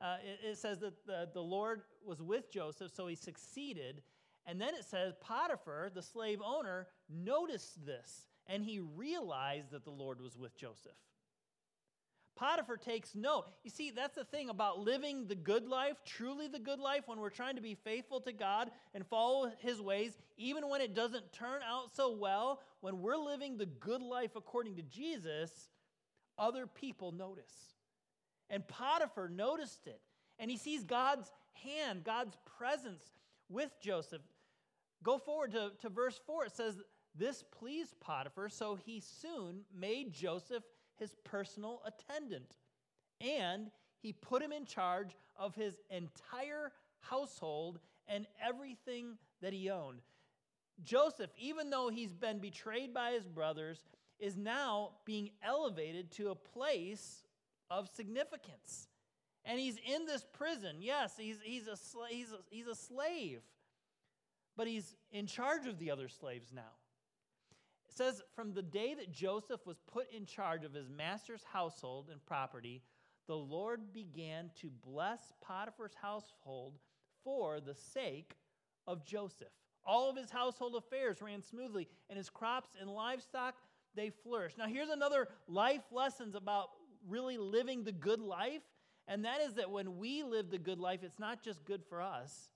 Uh, 0.00 0.16
it, 0.24 0.50
it, 0.50 0.58
says 0.58 0.78
that 0.80 1.06
the, 1.06 1.28
the 1.32 1.40
Lord 1.40 1.82
was 2.04 2.22
with 2.22 2.52
Joseph, 2.52 2.92
so 2.94 3.06
he 3.06 3.14
succeeded. 3.14 4.02
And 4.48 4.58
then 4.58 4.74
it 4.74 4.84
says 4.84 5.12
Potiphar, 5.20 5.90
the 5.94 6.02
slave 6.02 6.40
owner, 6.44 6.86
noticed 7.08 7.84
this, 7.84 8.28
and 8.46 8.64
he 8.64 8.80
realized 8.80 9.72
that 9.72 9.84
the 9.84 9.90
Lord 9.90 10.22
was 10.22 10.38
with 10.38 10.56
Joseph. 10.56 10.96
Potiphar 12.34 12.78
takes 12.78 13.14
note. 13.14 13.44
You 13.62 13.70
see, 13.70 13.90
that's 13.90 14.14
the 14.14 14.24
thing 14.24 14.48
about 14.48 14.78
living 14.78 15.26
the 15.26 15.34
good 15.34 15.68
life, 15.68 15.96
truly 16.06 16.48
the 16.48 16.58
good 16.58 16.78
life, 16.78 17.02
when 17.06 17.18
we're 17.18 17.28
trying 17.28 17.56
to 17.56 17.60
be 17.60 17.74
faithful 17.74 18.20
to 18.22 18.32
God 18.32 18.70
and 18.94 19.06
follow 19.06 19.52
his 19.58 19.82
ways, 19.82 20.16
even 20.38 20.68
when 20.68 20.80
it 20.80 20.94
doesn't 20.94 21.32
turn 21.32 21.60
out 21.68 21.94
so 21.94 22.16
well, 22.16 22.62
when 22.80 23.02
we're 23.02 23.18
living 23.18 23.58
the 23.58 23.66
good 23.66 24.02
life 24.02 24.30
according 24.34 24.76
to 24.76 24.82
Jesus, 24.82 25.68
other 26.38 26.66
people 26.66 27.12
notice. 27.12 27.52
And 28.48 28.66
Potiphar 28.66 29.28
noticed 29.28 29.86
it. 29.86 30.00
And 30.38 30.50
he 30.50 30.56
sees 30.56 30.84
God's 30.84 31.30
hand, 31.52 32.04
God's 32.04 32.36
presence 32.56 33.02
with 33.50 33.72
Joseph. 33.80 34.22
Go 35.02 35.18
forward 35.18 35.52
to, 35.52 35.72
to 35.80 35.88
verse 35.88 36.20
4. 36.26 36.46
It 36.46 36.56
says, 36.56 36.80
This 37.14 37.44
pleased 37.58 37.98
Potiphar, 38.00 38.48
so 38.48 38.74
he 38.74 39.00
soon 39.00 39.62
made 39.74 40.12
Joseph 40.12 40.64
his 40.96 41.14
personal 41.24 41.82
attendant. 41.86 42.56
And 43.20 43.70
he 44.00 44.12
put 44.12 44.42
him 44.42 44.52
in 44.52 44.64
charge 44.64 45.16
of 45.36 45.54
his 45.54 45.74
entire 45.90 46.72
household 47.00 47.78
and 48.06 48.26
everything 48.44 49.18
that 49.40 49.52
he 49.52 49.70
owned. 49.70 50.00
Joseph, 50.84 51.30
even 51.36 51.70
though 51.70 51.88
he's 51.88 52.14
been 52.14 52.38
betrayed 52.38 52.94
by 52.94 53.12
his 53.12 53.26
brothers, 53.26 53.84
is 54.18 54.36
now 54.36 54.90
being 55.04 55.30
elevated 55.42 56.10
to 56.12 56.30
a 56.30 56.34
place 56.34 57.24
of 57.70 57.88
significance. 57.88 58.88
And 59.44 59.58
he's 59.58 59.76
in 59.76 60.06
this 60.06 60.24
prison. 60.32 60.76
Yes, 60.80 61.14
he's, 61.18 61.38
he's, 61.42 61.66
a, 61.68 61.76
he's, 62.08 62.32
a, 62.32 62.38
he's 62.50 62.66
a 62.66 62.74
slave, 62.74 63.40
but 64.58 64.66
he's 64.66 64.96
in 65.12 65.26
charge 65.26 65.66
of 65.66 65.78
the 65.78 65.90
other 65.90 66.08
slaves 66.08 66.52
now 66.52 66.74
It 67.88 67.96
says, 67.96 68.20
From 68.34 68.52
the 68.52 68.62
day 68.62 68.92
that 68.94 69.12
Joseph 69.12 69.64
was 69.64 69.78
put 69.86 70.12
in 70.12 70.26
charge 70.26 70.64
of 70.64 70.74
his 70.74 70.90
master's 70.90 71.44
household 71.44 72.10
and 72.10 72.22
property, 72.26 72.82
the 73.28 73.36
Lord 73.36 73.92
began 73.94 74.50
to 74.60 74.70
bless 74.84 75.32
Potiphar's 75.40 75.94
household 75.94 76.78
for 77.22 77.60
the 77.60 77.74
sake 77.74 78.36
of 78.86 79.04
Joseph. 79.04 79.48
All 79.86 80.10
of 80.10 80.16
his 80.16 80.30
household 80.30 80.74
affairs 80.74 81.22
ran 81.22 81.40
smoothly, 81.40 81.88
and 82.10 82.16
his 82.16 82.28
crops 82.28 82.70
and 82.80 82.90
livestock, 82.90 83.54
they 83.94 84.10
flourished. 84.10 84.58
Now, 84.58 84.66
here's 84.66 84.90
another 84.90 85.28
life 85.46 85.84
lessons 85.92 86.34
about 86.34 86.70
really 87.08 87.38
living 87.38 87.84
the 87.84 87.92
good 87.92 88.20
life. 88.20 88.62
And 89.06 89.24
that 89.24 89.40
is 89.40 89.54
that 89.54 89.70
when 89.70 89.98
we 89.98 90.22
live 90.22 90.50
the 90.50 90.58
good 90.58 90.80
life, 90.80 91.00
it's 91.02 91.18
not 91.18 91.42
just 91.42 91.64
good 91.64 91.82
for 91.88 92.02
us, 92.02 92.50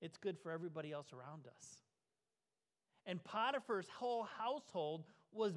it's 0.00 0.16
good 0.16 0.38
for 0.38 0.52
everybody 0.52 0.92
else 0.92 1.12
around 1.12 1.46
us. 1.46 1.82
And 3.06 3.22
Potiphar's 3.24 3.88
whole 3.88 4.24
household 4.38 5.04
was 5.32 5.54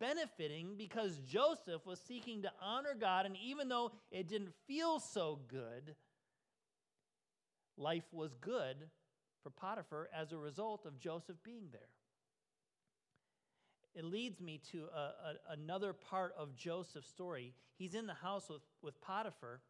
benefiting 0.00 0.74
because 0.76 1.18
Joseph 1.26 1.86
was 1.86 2.00
seeking 2.00 2.42
to 2.42 2.52
honor 2.62 2.94
God. 2.98 3.26
And 3.26 3.36
even 3.36 3.68
though 3.68 3.92
it 4.10 4.28
didn't 4.28 4.52
feel 4.66 4.98
so 5.00 5.38
good, 5.48 5.94
life 7.76 8.04
was 8.12 8.34
good 8.40 8.76
for 9.42 9.50
Potiphar 9.50 10.08
as 10.14 10.32
a 10.32 10.38
result 10.38 10.86
of 10.86 10.98
Joseph 10.98 11.36
being 11.44 11.68
there. 11.70 11.88
It 13.94 14.04
leads 14.04 14.40
me 14.40 14.60
to 14.72 14.86
a, 14.94 14.98
a, 14.98 15.52
another 15.52 15.92
part 15.92 16.34
of 16.36 16.56
Joseph's 16.56 17.08
story. 17.08 17.52
He's 17.76 17.94
in 17.94 18.06
the 18.06 18.14
house 18.14 18.48
with, 18.48 18.62
with 18.82 19.00
Potiphar 19.00 19.60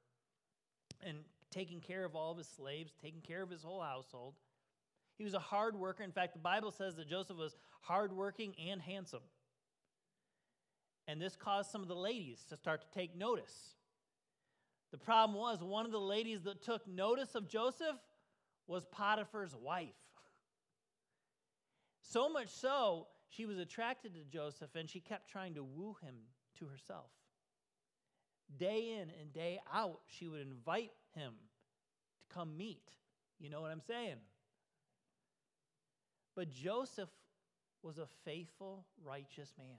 and 1.05 1.19
taking 1.55 1.81
care 1.81 2.05
of 2.05 2.17
all 2.17 2.33
of 2.33 2.39
his 2.39 2.49
slaves, 2.49 2.93
taking 3.01 3.21
care 3.21 3.43
of 3.43 3.51
his 3.51 3.63
whole 3.63 3.81
household. 3.81 4.35
He 5.17 5.25
was 5.25 5.35
a 5.35 5.39
hard 5.39 5.77
worker. 5.77 6.03
In 6.03 6.11
fact, 6.11 6.33
the 6.33 6.41
Bible 6.41 6.73
says 6.73 6.97
that 6.97 7.09
Joseph 7.09 7.37
was 7.37 7.57
hardworking 7.81 8.55
and 8.69 8.83
handsome. 8.83 9.23
And 11.07 11.21
this 11.21 11.37
caused 11.37 11.71
some 11.71 11.83
of 11.83 11.89
the 11.89 11.95
ladies 11.95 12.45
to 12.49 12.57
start 12.57 12.83
to 12.83 12.99
take 12.99 13.17
notice. 13.17 13.77
The 14.91 14.99
problem 14.99 15.39
was, 15.39 15.63
one 15.63 15.87
of 15.87 15.93
the 15.93 16.01
ladies 16.01 16.43
that 16.43 16.63
took 16.63 16.87
notice 16.89 17.35
of 17.35 17.49
Joseph 17.49 17.97
was 18.67 18.85
Potiphar's 18.91 19.55
wife. 19.55 19.89
So 22.01 22.29
much 22.29 22.49
so, 22.49 23.07
she 23.29 23.47
was 23.47 23.59
attracted 23.59 24.15
to 24.15 24.25
Joseph 24.25 24.75
and 24.75 24.89
she 24.89 25.01
kept 25.01 25.29
trying 25.31 25.55
to 25.55 25.65
woo 25.65 25.97
him 26.03 26.15
to 26.59 26.67
herself. 26.67 27.11
Day 28.59 28.97
in 29.01 29.11
and 29.21 29.33
day 29.33 29.61
out, 29.73 30.01
she 30.07 30.29
would 30.29 30.41
invite 30.41 30.93
him 31.15 31.33
to 32.19 32.35
come 32.35 32.57
meet. 32.57 32.89
You 33.39 33.51
know 33.51 33.61
what 33.61 33.71
I'm 33.71 33.81
saying? 33.81 34.17
But 36.37 36.51
Joseph 36.51 37.11
was 37.83 37.99
a 37.99 38.09
faithful, 38.25 38.87
righteous 39.05 39.53
man. 39.59 39.79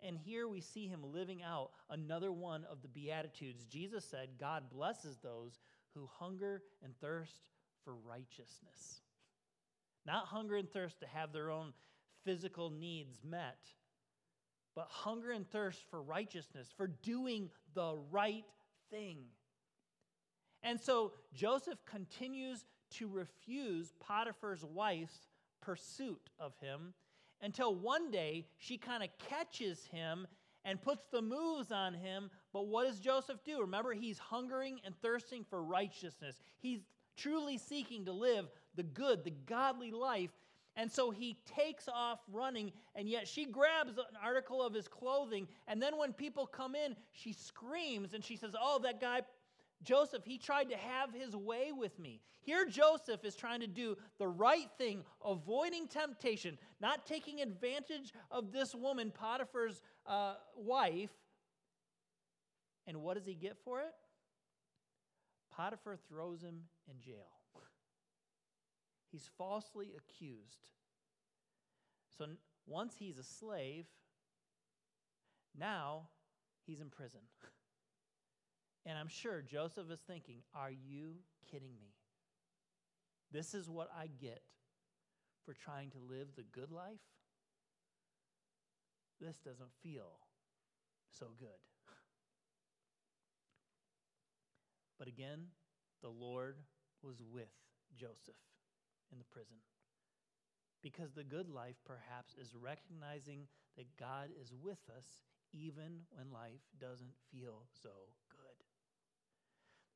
And 0.00 0.16
here 0.16 0.46
we 0.46 0.60
see 0.60 0.86
him 0.86 1.00
living 1.02 1.42
out 1.42 1.70
another 1.90 2.30
one 2.30 2.64
of 2.70 2.82
the 2.82 2.88
Beatitudes. 2.88 3.64
Jesus 3.64 4.04
said, 4.04 4.30
God 4.38 4.70
blesses 4.70 5.18
those 5.18 5.58
who 5.94 6.08
hunger 6.18 6.62
and 6.84 6.94
thirst 7.00 7.42
for 7.84 7.94
righteousness. 7.94 9.00
Not 10.06 10.26
hunger 10.26 10.56
and 10.56 10.70
thirst 10.70 11.00
to 11.00 11.06
have 11.06 11.32
their 11.32 11.50
own 11.50 11.72
physical 12.24 12.70
needs 12.70 13.18
met, 13.24 13.58
but 14.78 14.86
hunger 14.90 15.32
and 15.32 15.44
thirst 15.50 15.80
for 15.90 16.00
righteousness, 16.00 16.68
for 16.76 16.86
doing 16.86 17.50
the 17.74 17.98
right 18.12 18.44
thing. 18.92 19.16
And 20.62 20.80
so 20.80 21.14
Joseph 21.34 21.84
continues 21.84 22.64
to 22.92 23.08
refuse 23.08 23.92
Potiphar's 23.98 24.64
wife's 24.64 25.26
pursuit 25.60 26.30
of 26.38 26.52
him 26.60 26.94
until 27.42 27.74
one 27.74 28.12
day 28.12 28.46
she 28.56 28.78
kind 28.78 29.02
of 29.02 29.08
catches 29.28 29.84
him 29.86 30.28
and 30.64 30.80
puts 30.80 31.06
the 31.10 31.22
moves 31.22 31.72
on 31.72 31.92
him. 31.92 32.30
But 32.52 32.68
what 32.68 32.86
does 32.86 33.00
Joseph 33.00 33.42
do? 33.44 33.60
Remember, 33.62 33.92
he's 33.92 34.18
hungering 34.20 34.78
and 34.84 34.94
thirsting 35.02 35.44
for 35.50 35.60
righteousness. 35.60 36.40
He's 36.60 36.82
truly 37.16 37.58
seeking 37.58 38.04
to 38.04 38.12
live 38.12 38.46
the 38.76 38.84
good, 38.84 39.24
the 39.24 39.34
godly 39.46 39.90
life. 39.90 40.30
And 40.78 40.90
so 40.90 41.10
he 41.10 41.36
takes 41.44 41.88
off 41.88 42.20
running, 42.32 42.70
and 42.94 43.08
yet 43.08 43.26
she 43.26 43.44
grabs 43.44 43.98
an 43.98 44.04
article 44.24 44.64
of 44.64 44.72
his 44.72 44.86
clothing. 44.86 45.48
And 45.66 45.82
then 45.82 45.98
when 45.98 46.12
people 46.12 46.46
come 46.46 46.76
in, 46.76 46.94
she 47.10 47.32
screams 47.32 48.14
and 48.14 48.24
she 48.24 48.36
says, 48.36 48.54
Oh, 48.58 48.78
that 48.84 49.00
guy 49.00 49.22
Joseph, 49.82 50.24
he 50.24 50.38
tried 50.38 50.70
to 50.70 50.76
have 50.76 51.12
his 51.12 51.36
way 51.36 51.72
with 51.72 51.98
me. 51.98 52.20
Here, 52.40 52.64
Joseph 52.64 53.24
is 53.24 53.36
trying 53.36 53.60
to 53.60 53.66
do 53.66 53.96
the 54.18 54.26
right 54.26 54.68
thing, 54.78 55.04
avoiding 55.24 55.86
temptation, 55.86 56.58
not 56.80 57.06
taking 57.06 57.40
advantage 57.40 58.12
of 58.30 58.52
this 58.52 58.74
woman, 58.74 59.12
Potiphar's 59.12 59.82
uh, 60.06 60.34
wife. 60.56 61.10
And 62.86 63.02
what 63.02 63.16
does 63.16 63.26
he 63.26 63.34
get 63.34 63.56
for 63.64 63.80
it? 63.80 63.92
Potiphar 65.54 65.98
throws 66.08 66.40
him 66.40 66.62
in 66.88 67.00
jail. 67.00 67.37
He's 69.10 69.28
falsely 69.38 69.92
accused. 69.96 70.66
So 72.16 72.26
once 72.66 72.94
he's 72.98 73.18
a 73.18 73.22
slave, 73.22 73.86
now 75.58 76.08
he's 76.66 76.80
in 76.80 76.90
prison. 76.90 77.20
And 78.86 78.96
I'm 78.96 79.08
sure 79.08 79.42
Joseph 79.42 79.90
is 79.90 80.00
thinking, 80.06 80.38
Are 80.54 80.70
you 80.70 81.16
kidding 81.50 81.74
me? 81.78 81.92
This 83.30 83.52
is 83.52 83.68
what 83.68 83.90
I 83.94 84.06
get 84.06 84.40
for 85.44 85.52
trying 85.52 85.90
to 85.90 85.98
live 85.98 86.28
the 86.36 86.44
good 86.44 86.70
life? 86.70 87.02
This 89.20 89.36
doesn't 89.44 89.72
feel 89.82 90.20
so 91.10 91.26
good. 91.38 91.48
But 94.98 95.08
again, 95.08 95.48
the 96.00 96.08
Lord 96.08 96.56
was 97.02 97.22
with 97.30 97.52
Joseph 97.94 98.34
in 99.12 99.18
the 99.18 99.24
prison. 99.24 99.56
Because 100.82 101.12
the 101.12 101.24
good 101.24 101.48
life, 101.48 101.76
perhaps, 101.84 102.34
is 102.40 102.54
recognizing 102.54 103.46
that 103.76 103.96
God 103.98 104.30
is 104.40 104.52
with 104.62 104.78
us 104.96 105.18
even 105.52 106.00
when 106.10 106.30
life 106.32 106.60
doesn't 106.80 107.14
feel 107.32 107.62
so 107.82 107.90
good. 108.30 108.38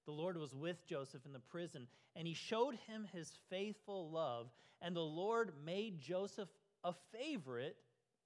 the 0.07 0.12
Lord 0.12 0.37
was 0.37 0.54
with 0.54 0.85
Joseph 0.87 1.25
in 1.26 1.33
the 1.33 1.38
prison, 1.38 1.87
and 2.16 2.26
he 2.26 2.35
showed 2.35 2.75
him 2.88 3.07
his 3.12 3.31
faithful 3.49 4.11
love, 4.11 4.50
and 4.81 4.97
the 4.97 5.00
Lord 5.00 5.52
made 5.64 6.00
Joseph 6.00 6.49
a 6.83 6.92
favorite 7.12 7.76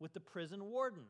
with 0.01 0.15
the 0.15 0.21
prison 0.21 0.65
warden. 0.65 1.05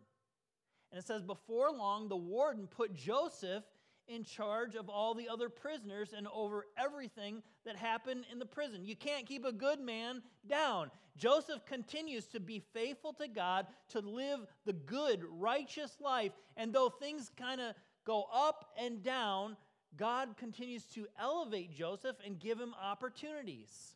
And 0.91 0.99
it 0.99 1.07
says, 1.07 1.23
Before 1.23 1.71
long, 1.71 2.09
the 2.09 2.17
warden 2.17 2.67
put 2.67 2.97
Joseph 2.97 3.65
in 4.09 4.25
charge 4.25 4.75
of 4.75 4.89
all 4.89 5.15
the 5.15 5.29
other 5.29 5.49
prisoners 5.49 6.15
and 6.17 6.27
over 6.35 6.67
everything 6.79 7.43
that 7.65 7.77
happened 7.77 8.25
in 8.31 8.39
the 8.39 8.47
prison. 8.47 8.85
You 8.85 8.97
can't 8.97 9.27
keep 9.27 9.45
a 9.45 9.53
good 9.53 9.81
man 9.81 10.23
down. 10.49 10.91
Joseph 11.17 11.65
continues 11.67 12.27
to 12.27 12.41
be 12.41 12.63
faithful 12.73 13.13
to 13.15 13.29
God, 13.29 13.67
to 13.91 14.01
live 14.01 14.41
the 14.65 14.73
good, 14.73 15.23
righteous 15.25 15.97
life. 16.01 16.33
And 16.57 16.73
though 16.73 16.91
things 16.91 17.31
kind 17.37 17.61
of 17.61 17.75
go 18.05 18.27
up 18.33 18.73
and 18.79 19.03
down, 19.03 19.57
God 19.97 20.37
continues 20.37 20.85
to 20.95 21.07
elevate 21.19 21.73
Joseph 21.73 22.17
and 22.25 22.39
give 22.39 22.61
him 22.61 22.75
opportunities. 22.81 23.95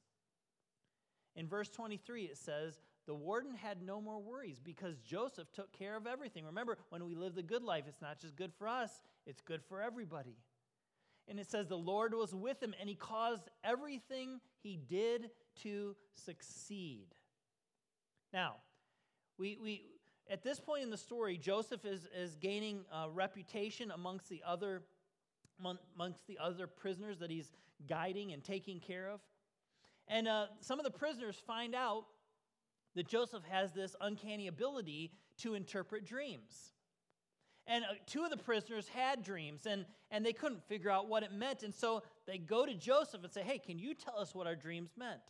In 1.36 1.46
verse 1.46 1.68
23, 1.68 2.24
it 2.24 2.38
says, 2.38 2.74
The 3.10 3.16
warden 3.16 3.56
had 3.56 3.82
no 3.82 4.00
more 4.00 4.20
worries 4.20 4.60
because 4.62 5.00
Joseph 5.00 5.50
took 5.52 5.72
care 5.72 5.96
of 5.96 6.06
everything. 6.06 6.44
Remember, 6.44 6.78
when 6.90 7.04
we 7.04 7.16
live 7.16 7.34
the 7.34 7.42
good 7.42 7.64
life, 7.64 7.86
it's 7.88 8.00
not 8.00 8.20
just 8.20 8.36
good 8.36 8.52
for 8.56 8.68
us, 8.68 9.00
it's 9.26 9.40
good 9.40 9.64
for 9.68 9.82
everybody. 9.82 10.36
And 11.26 11.40
it 11.40 11.50
says, 11.50 11.66
The 11.66 11.76
Lord 11.76 12.14
was 12.14 12.32
with 12.32 12.62
him 12.62 12.72
and 12.78 12.88
he 12.88 12.94
caused 12.94 13.48
everything 13.64 14.38
he 14.62 14.76
did 14.76 15.30
to 15.64 15.96
succeed. 16.24 17.06
Now, 18.32 18.58
we, 19.38 19.58
we, 19.60 19.86
at 20.30 20.44
this 20.44 20.60
point 20.60 20.84
in 20.84 20.90
the 20.90 20.96
story, 20.96 21.36
Joseph 21.36 21.84
is, 21.84 22.06
is 22.16 22.36
gaining 22.36 22.84
a 22.94 23.10
reputation 23.10 23.90
amongst 23.90 24.28
the 24.28 24.40
other 24.46 24.82
amongst 25.96 26.28
the 26.28 26.38
other 26.40 26.68
prisoners 26.68 27.18
that 27.18 27.30
he's 27.32 27.50
guiding 27.88 28.32
and 28.32 28.44
taking 28.44 28.78
care 28.78 29.10
of. 29.10 29.18
And 30.06 30.28
uh, 30.28 30.46
some 30.60 30.78
of 30.78 30.84
the 30.84 30.92
prisoners 30.92 31.42
find 31.44 31.74
out 31.74 32.04
that 32.94 33.06
Joseph 33.06 33.42
has 33.50 33.72
this 33.72 33.94
uncanny 34.00 34.46
ability 34.46 35.12
to 35.38 35.54
interpret 35.54 36.04
dreams. 36.04 36.72
And 37.66 37.84
uh, 37.84 37.94
two 38.06 38.24
of 38.24 38.30
the 38.30 38.36
prisoners 38.36 38.88
had 38.88 39.22
dreams, 39.22 39.66
and, 39.66 39.84
and 40.10 40.26
they 40.26 40.32
couldn't 40.32 40.66
figure 40.66 40.90
out 40.90 41.08
what 41.08 41.22
it 41.22 41.32
meant. 41.32 41.62
And 41.62 41.74
so 41.74 42.02
they 42.26 42.38
go 42.38 42.66
to 42.66 42.74
Joseph 42.74 43.22
and 43.22 43.32
say, 43.32 43.42
Hey, 43.42 43.58
can 43.58 43.78
you 43.78 43.94
tell 43.94 44.18
us 44.18 44.34
what 44.34 44.46
our 44.46 44.56
dreams 44.56 44.90
meant? 44.96 45.20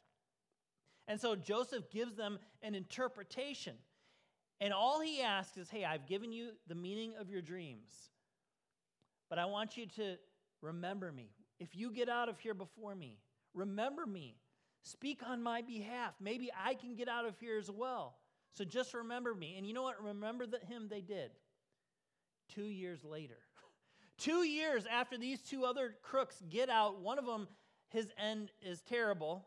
And 1.06 1.20
so 1.20 1.36
Joseph 1.36 1.90
gives 1.90 2.16
them 2.16 2.38
an 2.62 2.74
interpretation. 2.74 3.74
And 4.60 4.72
all 4.72 5.00
he 5.00 5.20
asks 5.20 5.56
is, 5.56 5.68
Hey, 5.68 5.84
I've 5.84 6.06
given 6.06 6.32
you 6.32 6.50
the 6.66 6.74
meaning 6.74 7.14
of 7.18 7.30
your 7.30 7.42
dreams. 7.42 7.90
But 9.28 9.38
I 9.38 9.44
want 9.44 9.76
you 9.76 9.86
to 9.96 10.16
remember 10.62 11.12
me. 11.12 11.30
If 11.58 11.76
you 11.76 11.90
get 11.92 12.08
out 12.08 12.28
of 12.28 12.38
here 12.38 12.54
before 12.54 12.94
me, 12.94 13.18
remember 13.54 14.06
me. 14.06 14.36
Speak 14.82 15.20
on 15.26 15.42
my 15.42 15.62
behalf. 15.62 16.14
Maybe 16.20 16.50
I 16.64 16.74
can 16.74 16.94
get 16.94 17.08
out 17.08 17.26
of 17.26 17.38
here 17.38 17.58
as 17.58 17.70
well. 17.70 18.16
So 18.52 18.64
just 18.64 18.94
remember 18.94 19.34
me. 19.34 19.56
And 19.56 19.66
you 19.66 19.74
know 19.74 19.82
what? 19.82 20.02
Remember 20.02 20.46
that 20.46 20.64
him 20.64 20.88
they 20.88 21.00
did. 21.00 21.30
Two 22.54 22.64
years 22.64 23.04
later. 23.04 23.38
two 24.18 24.42
years 24.42 24.84
after 24.90 25.16
these 25.16 25.40
two 25.42 25.64
other 25.64 25.94
crooks 26.02 26.42
get 26.48 26.68
out, 26.68 27.00
one 27.00 27.18
of 27.18 27.26
them, 27.26 27.46
his 27.90 28.08
end 28.18 28.50
is 28.62 28.80
terrible. 28.80 29.46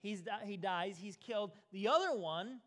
He's, 0.00 0.22
he 0.44 0.56
dies, 0.56 0.98
he's 1.00 1.16
killed. 1.16 1.52
The 1.72 1.88
other 1.88 2.14
one 2.14 2.60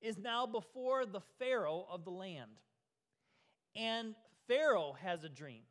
is 0.00 0.18
now 0.18 0.46
before 0.46 1.06
the 1.06 1.20
Pharaoh 1.38 1.86
of 1.88 2.04
the 2.04 2.10
land. 2.10 2.50
And 3.76 4.14
Pharaoh 4.48 4.96
has 5.00 5.22
a 5.22 5.28
dream. 5.28 5.62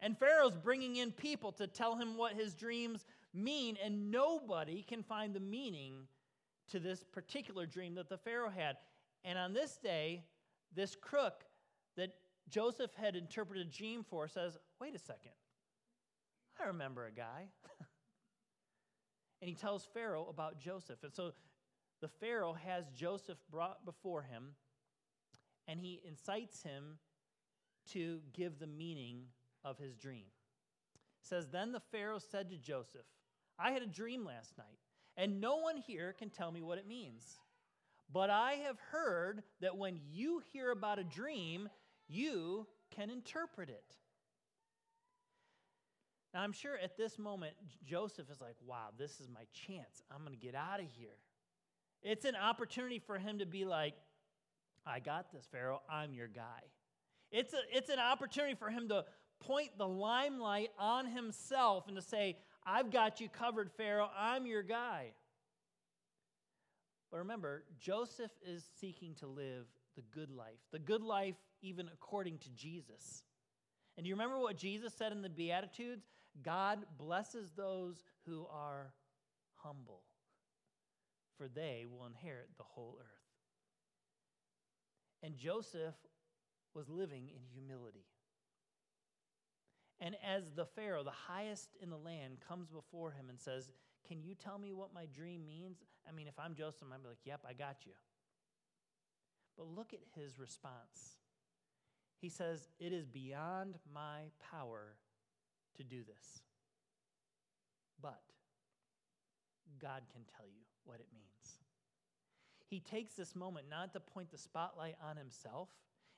And 0.00 0.18
Pharaoh's 0.18 0.56
bringing 0.56 0.96
in 0.96 1.12
people 1.12 1.52
to 1.52 1.66
tell 1.66 1.96
him 1.96 2.16
what 2.16 2.34
his 2.34 2.54
dreams 2.54 3.04
mean, 3.36 3.76
and 3.82 4.10
nobody 4.10 4.82
can 4.82 5.02
find 5.02 5.34
the 5.34 5.40
meaning 5.40 6.08
to 6.70 6.80
this 6.80 7.04
particular 7.04 7.66
dream 7.66 7.94
that 7.94 8.08
the 8.08 8.18
Pharaoh 8.18 8.50
had. 8.50 8.76
And 9.24 9.38
on 9.38 9.52
this 9.52 9.76
day, 9.76 10.24
this 10.74 10.96
crook 10.96 11.44
that 11.96 12.14
Joseph 12.48 12.92
had 12.94 13.16
interpreted 13.16 13.66
a 13.66 13.70
dream 13.70 14.04
for 14.08 14.28
says, 14.28 14.56
Wait 14.80 14.94
a 14.94 14.98
second. 14.98 15.32
I 16.60 16.66
remember 16.66 17.06
a 17.06 17.12
guy. 17.12 17.48
and 19.40 19.48
he 19.48 19.54
tells 19.54 19.86
Pharaoh 19.92 20.26
about 20.28 20.60
Joseph. 20.60 21.02
And 21.02 21.12
so 21.12 21.32
the 22.00 22.08
Pharaoh 22.08 22.54
has 22.64 22.88
Joseph 22.94 23.38
brought 23.50 23.84
before 23.84 24.22
him, 24.22 24.54
and 25.66 25.80
he 25.80 26.00
incites 26.06 26.62
him 26.62 26.98
to 27.92 28.20
give 28.32 28.58
the 28.58 28.66
meaning 28.66 29.24
of 29.64 29.78
his 29.78 29.96
dream. 29.96 30.26
It 30.94 31.26
says, 31.26 31.48
Then 31.48 31.72
the 31.72 31.82
Pharaoh 31.92 32.18
said 32.18 32.50
to 32.50 32.56
Joseph, 32.56 33.06
I 33.58 33.72
had 33.72 33.82
a 33.82 33.86
dream 33.86 34.24
last 34.24 34.56
night, 34.58 34.78
and 35.16 35.40
no 35.40 35.56
one 35.56 35.76
here 35.76 36.14
can 36.18 36.30
tell 36.30 36.50
me 36.52 36.62
what 36.62 36.78
it 36.78 36.86
means. 36.86 37.38
But 38.12 38.30
I 38.30 38.52
have 38.66 38.78
heard 38.92 39.42
that 39.60 39.76
when 39.76 39.98
you 40.12 40.42
hear 40.52 40.70
about 40.70 40.98
a 40.98 41.04
dream, 41.04 41.68
you 42.08 42.66
can 42.94 43.10
interpret 43.10 43.68
it. 43.68 43.96
Now, 46.32 46.42
I'm 46.42 46.52
sure 46.52 46.76
at 46.82 46.96
this 46.96 47.18
moment, 47.18 47.54
Joseph 47.84 48.30
is 48.30 48.40
like, 48.40 48.56
wow, 48.64 48.88
this 48.98 49.20
is 49.20 49.28
my 49.28 49.44
chance. 49.52 50.02
I'm 50.10 50.24
going 50.24 50.38
to 50.38 50.44
get 50.44 50.54
out 50.54 50.80
of 50.80 50.86
here. 50.96 51.16
It's 52.02 52.24
an 52.24 52.36
opportunity 52.36 52.98
for 52.98 53.18
him 53.18 53.38
to 53.38 53.46
be 53.46 53.64
like, 53.64 53.94
I 54.86 55.00
got 55.00 55.32
this, 55.32 55.46
Pharaoh. 55.50 55.80
I'm 55.90 56.12
your 56.12 56.28
guy. 56.28 56.62
It's, 57.32 57.54
a, 57.54 57.60
it's 57.72 57.90
an 57.90 57.98
opportunity 57.98 58.54
for 58.54 58.70
him 58.70 58.88
to 58.90 59.04
point 59.40 59.70
the 59.78 59.88
limelight 59.88 60.70
on 60.78 61.06
himself 61.06 61.88
and 61.88 61.96
to 61.96 62.02
say, 62.02 62.36
I've 62.66 62.90
got 62.90 63.20
you 63.20 63.28
covered, 63.28 63.70
Pharaoh. 63.70 64.10
I'm 64.18 64.46
your 64.46 64.62
guy. 64.64 65.12
But 67.10 67.18
remember, 67.18 67.62
Joseph 67.78 68.32
is 68.44 68.64
seeking 68.80 69.14
to 69.20 69.28
live 69.28 69.66
the 69.94 70.02
good 70.10 70.30
life, 70.30 70.58
the 70.72 70.80
good 70.80 71.02
life 71.02 71.36
even 71.62 71.88
according 71.92 72.38
to 72.38 72.50
Jesus. 72.50 73.22
And 73.96 74.04
do 74.04 74.08
you 74.08 74.14
remember 74.14 74.38
what 74.38 74.56
Jesus 74.56 74.92
said 74.92 75.12
in 75.12 75.22
the 75.22 75.28
Beatitudes? 75.28 76.04
God 76.42 76.80
blesses 76.98 77.52
those 77.56 78.02
who 78.26 78.46
are 78.52 78.92
humble, 79.54 80.02
for 81.38 81.48
they 81.48 81.86
will 81.88 82.06
inherit 82.06 82.48
the 82.58 82.64
whole 82.64 82.98
earth. 83.00 83.06
And 85.22 85.36
Joseph 85.36 85.94
was 86.74 86.88
living 86.88 87.28
in 87.34 87.40
humility. 87.54 88.04
And 90.00 90.14
as 90.26 90.50
the 90.54 90.66
Pharaoh, 90.66 91.02
the 91.02 91.10
highest 91.10 91.70
in 91.82 91.90
the 91.90 91.96
land, 91.96 92.38
comes 92.46 92.68
before 92.68 93.12
him 93.12 93.30
and 93.30 93.40
says, 93.40 93.70
Can 94.06 94.22
you 94.22 94.34
tell 94.34 94.58
me 94.58 94.72
what 94.72 94.92
my 94.94 95.06
dream 95.06 95.46
means? 95.46 95.78
I 96.08 96.12
mean, 96.12 96.28
if 96.28 96.38
I'm 96.38 96.54
Joseph, 96.54 96.88
I'd 96.92 97.02
be 97.02 97.08
like, 97.08 97.18
Yep, 97.24 97.40
I 97.48 97.54
got 97.54 97.76
you. 97.86 97.92
But 99.56 99.68
look 99.68 99.94
at 99.94 100.00
his 100.20 100.38
response. 100.38 101.16
He 102.20 102.28
says, 102.28 102.68
It 102.78 102.92
is 102.92 103.06
beyond 103.06 103.76
my 103.92 104.24
power 104.50 104.96
to 105.76 105.82
do 105.82 106.02
this. 106.04 106.42
But 108.02 108.20
God 109.80 110.02
can 110.12 110.22
tell 110.36 110.46
you 110.46 110.62
what 110.84 111.00
it 111.00 111.06
means. 111.14 111.58
He 112.68 112.80
takes 112.80 113.14
this 113.14 113.34
moment 113.34 113.66
not 113.70 113.92
to 113.92 114.00
point 114.00 114.30
the 114.30 114.38
spotlight 114.38 114.96
on 115.02 115.16
himself. 115.16 115.68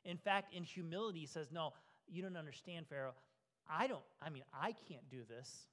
In 0.05 0.17
fact, 0.17 0.55
in 0.55 0.65
humility, 0.65 1.21
he 1.21 1.27
says, 1.27 1.53
No, 1.53 1.75
you 2.09 2.23
don't 2.23 2.37
understand, 2.37 2.87
Pharaoh. 2.89 3.15
I 3.69 3.87
don't, 3.87 4.03
I 4.23 4.31
mean, 4.31 4.45
I 4.53 4.73
can't 4.89 5.09
do 5.11 5.21
this, 5.29 5.67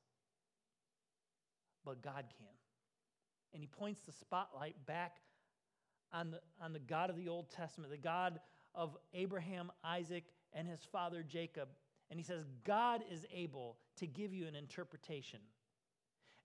but 1.86 2.02
God 2.02 2.26
can. 2.38 2.48
And 3.54 3.62
he 3.62 3.68
points 3.68 4.02
the 4.02 4.12
spotlight 4.12 4.76
back 4.86 5.18
on 6.12 6.32
the, 6.32 6.40
on 6.62 6.74
the 6.74 6.80
God 6.80 7.10
of 7.10 7.16
the 7.16 7.30
Old 7.30 7.50
Testament, 7.50 7.92
the 7.92 7.98
God 7.98 8.40
of 8.74 8.98
Abraham, 9.14 9.72
Isaac, 9.84 10.26
and 10.54 10.68
his 10.68 10.82
father 10.92 11.24
Jacob. 11.24 11.70
And 12.10 12.20
he 12.20 12.24
says, 12.24 12.46
God 12.64 13.04
is 13.12 13.26
able 13.34 13.78
to 13.98 14.08
give 14.08 14.34
you 14.34 14.48
an 14.48 14.56
interpretation. 14.56 15.40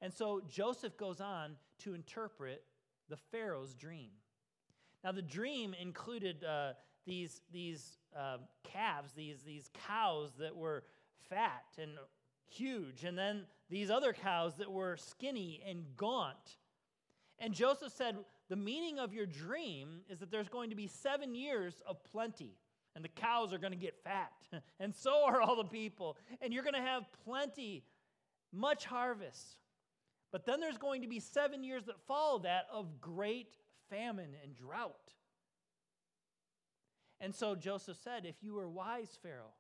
And 0.01 0.13
so 0.13 0.41
Joseph 0.49 0.97
goes 0.97 1.21
on 1.21 1.57
to 1.81 1.95
interpret 1.95 2.63
the 3.09 3.17
Pharaoh's 3.17 3.75
dream. 3.75 4.11
Now, 5.03 5.13
the 5.13 5.23
dream 5.23 5.75
included 5.81 6.45
uh, 6.45 6.73
these, 7.07 7.41
these 7.53 7.99
uh, 8.17 8.39
calves, 8.63 9.13
these, 9.13 9.43
these 9.43 9.71
cows 9.87 10.33
that 10.39 10.55
were 10.55 10.85
fat 11.29 11.65
and 11.79 11.93
huge, 12.49 13.05
and 13.05 13.17
then 13.17 13.45
these 13.69 13.91
other 13.91 14.13
cows 14.13 14.57
that 14.57 14.71
were 14.71 14.97
skinny 14.97 15.63
and 15.67 15.85
gaunt. 15.97 16.57
And 17.39 17.55
Joseph 17.55 17.93
said, 17.93 18.17
The 18.49 18.57
meaning 18.57 18.99
of 18.99 19.15
your 19.15 19.27
dream 19.27 20.01
is 20.09 20.19
that 20.19 20.31
there's 20.31 20.49
going 20.49 20.71
to 20.71 20.77
be 20.77 20.87
seven 20.87 21.35
years 21.35 21.83
of 21.87 22.03
plenty, 22.05 22.57
and 22.95 23.05
the 23.05 23.09
cows 23.09 23.53
are 23.53 23.59
going 23.59 23.73
to 23.73 23.79
get 23.79 24.03
fat, 24.03 24.33
and 24.81 24.95
so 24.95 25.25
are 25.25 25.41
all 25.41 25.57
the 25.57 25.65
people, 25.65 26.17
and 26.41 26.53
you're 26.53 26.65
going 26.65 26.75
to 26.75 26.81
have 26.81 27.05
plenty, 27.25 27.85
much 28.53 28.85
harvest. 28.85 29.57
But 30.33 30.47
then 30.47 30.61
there's 30.61 30.79
going 30.79 31.03
to 31.03 31.09
be 31.09 31.21
seven 31.21 31.65
years 31.65 31.85
that 31.87 32.01
follow 32.07 32.41
that 32.41 32.67
of 32.73 33.01
great 33.01 33.57
famine 33.89 34.31
and 34.45 34.55
drought. 34.55 35.15
And 37.21 37.35
so 37.35 37.55
Joseph 37.55 37.99
said, 38.03 38.25
If 38.25 38.37
you 38.43 38.55
were 38.55 38.69
wise, 38.69 39.19
Pharaoh, 39.23 39.53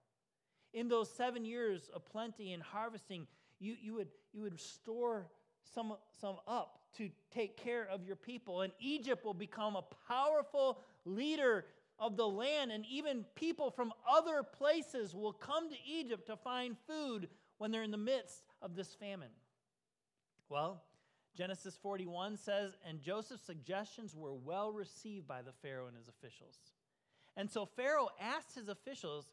in 0.72 0.88
those 0.88 1.10
seven 1.10 1.44
years 1.44 1.90
of 1.94 2.04
plenty 2.06 2.52
and 2.52 2.62
harvesting, 2.62 3.26
you, 3.58 3.76
you, 3.80 3.94
would, 3.94 4.08
you 4.32 4.42
would 4.42 4.60
store 4.60 5.26
some, 5.74 5.94
some 6.20 6.36
up 6.46 6.80
to 6.96 7.08
take 7.30 7.56
care 7.56 7.86
of 7.90 8.04
your 8.04 8.16
people. 8.16 8.62
And 8.62 8.72
Egypt 8.80 9.24
will 9.24 9.34
become 9.34 9.76
a 9.76 9.84
powerful 10.08 10.80
leader 11.04 11.66
of 11.98 12.16
the 12.16 12.26
land, 12.26 12.72
and 12.72 12.84
even 12.90 13.26
people 13.34 13.70
from 13.70 13.92
other 14.10 14.42
places 14.42 15.14
will 15.14 15.34
come 15.34 15.68
to 15.68 15.76
Egypt 15.86 16.26
to 16.26 16.36
find 16.36 16.76
food 16.86 17.28
when 17.58 17.70
they're 17.70 17.82
in 17.82 17.90
the 17.90 17.98
midst 17.98 18.42
of 18.62 18.74
this 18.74 18.94
famine. 18.94 19.28
Well, 20.48 20.82
Genesis 21.36 21.76
41 21.82 22.38
says, 22.38 22.76
and 22.88 23.00
Joseph's 23.00 23.44
suggestions 23.44 24.16
were 24.16 24.34
well 24.34 24.72
received 24.72 25.28
by 25.28 25.42
the 25.42 25.52
Pharaoh 25.62 25.86
and 25.86 25.96
his 25.96 26.08
officials. 26.08 26.56
And 27.36 27.50
so 27.50 27.66
Pharaoh 27.66 28.08
asked 28.20 28.54
his 28.54 28.68
officials, 28.68 29.28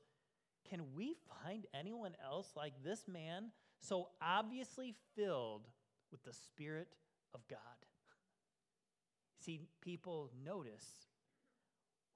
Can 0.70 0.82
we 0.96 1.16
find 1.44 1.66
anyone 1.74 2.14
else 2.24 2.52
like 2.56 2.74
this 2.84 3.08
man, 3.08 3.52
so 3.80 4.10
obviously 4.22 4.96
filled 5.16 5.68
with 6.12 6.24
the 6.24 6.34
Spirit 6.34 6.90
of 7.34 7.48
God? 7.48 7.60
See, 9.40 9.62
people 9.82 10.30
notice 10.44 11.08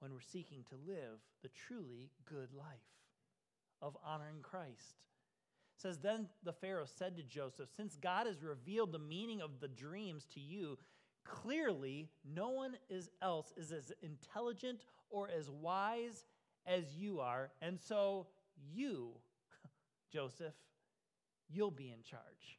when 0.00 0.12
we're 0.12 0.20
seeking 0.20 0.64
to 0.68 0.76
live 0.86 1.20
the 1.42 1.48
truly 1.48 2.10
good 2.24 2.52
life 2.52 2.66
of 3.80 3.96
honoring 4.04 4.42
Christ 4.42 4.96
says 5.82 5.98
then 5.98 6.28
the 6.44 6.52
pharaoh 6.52 6.86
said 6.86 7.16
to 7.16 7.22
joseph 7.22 7.68
since 7.76 7.96
god 7.96 8.26
has 8.26 8.42
revealed 8.42 8.92
the 8.92 8.98
meaning 8.98 9.40
of 9.40 9.60
the 9.60 9.68
dreams 9.68 10.26
to 10.32 10.40
you 10.40 10.78
clearly 11.24 12.08
no 12.34 12.50
one 12.50 12.76
is 12.88 13.10
else 13.20 13.52
is 13.56 13.72
as 13.72 13.92
intelligent 14.02 14.84
or 15.10 15.28
as 15.28 15.50
wise 15.50 16.24
as 16.66 16.94
you 16.96 17.20
are 17.20 17.50
and 17.60 17.78
so 17.80 18.26
you 18.72 19.10
joseph 20.12 20.54
you'll 21.48 21.70
be 21.70 21.90
in 21.90 22.02
charge 22.02 22.58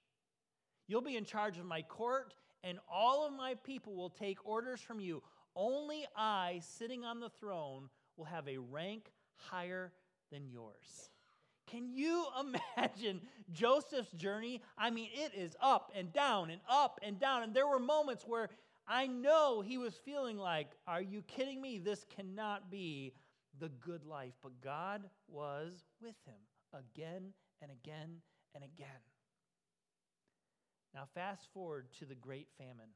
you'll 0.88 1.02
be 1.02 1.16
in 1.16 1.26
charge 1.26 1.58
of 1.58 1.66
my 1.66 1.82
court 1.82 2.34
and 2.64 2.80
all 2.92 3.26
of 3.26 3.34
my 3.34 3.56
people 3.64 3.96
will 3.96 4.10
take 4.10 4.46
orders 4.46 4.82
from 4.82 5.00
you 5.00 5.22
only 5.56 6.06
i 6.16 6.60
sitting 6.62 7.04
on 7.04 7.20
the 7.20 7.30
throne 7.30 7.90
will 8.18 8.26
have 8.26 8.48
a 8.48 8.58
rank 8.58 9.12
higher 9.36 9.92
than 10.32 10.48
yours 10.48 11.10
can 11.74 11.90
you 11.92 12.26
imagine 12.78 13.22
Joseph's 13.52 14.12
journey? 14.12 14.62
I 14.78 14.90
mean, 14.90 15.10
it 15.14 15.34
is 15.36 15.56
up 15.62 15.92
and 15.96 16.12
down 16.14 16.50
and 16.50 16.62
up 16.70 17.00
and 17.02 17.20
down. 17.20 17.44
And 17.44 17.54
there 17.54 17.68
were 17.68 17.80
moments 17.80 18.26
where 18.28 18.50
I 18.88 19.08
know 19.08 19.62
he 19.62 19.78
was 19.78 19.96
feeling 20.06 20.38
like, 20.38 20.72
Are 20.88 21.02
you 21.02 21.22
kidding 21.24 21.62
me? 21.62 21.80
This 21.80 22.06
cannot 22.16 22.70
be 22.70 23.14
the 23.60 23.70
good 23.70 24.06
life. 24.06 24.34
But 24.42 24.62
God 24.62 25.04
was 25.28 25.86
with 26.02 26.16
him 26.26 26.36
again 26.74 27.34
and 27.62 27.72
again 27.72 28.18
and 28.56 28.64
again. 28.64 28.88
Now, 30.94 31.04
fast 31.14 31.48
forward 31.54 31.88
to 32.00 32.06
the 32.06 32.16
great 32.16 32.48
famine. 32.58 32.92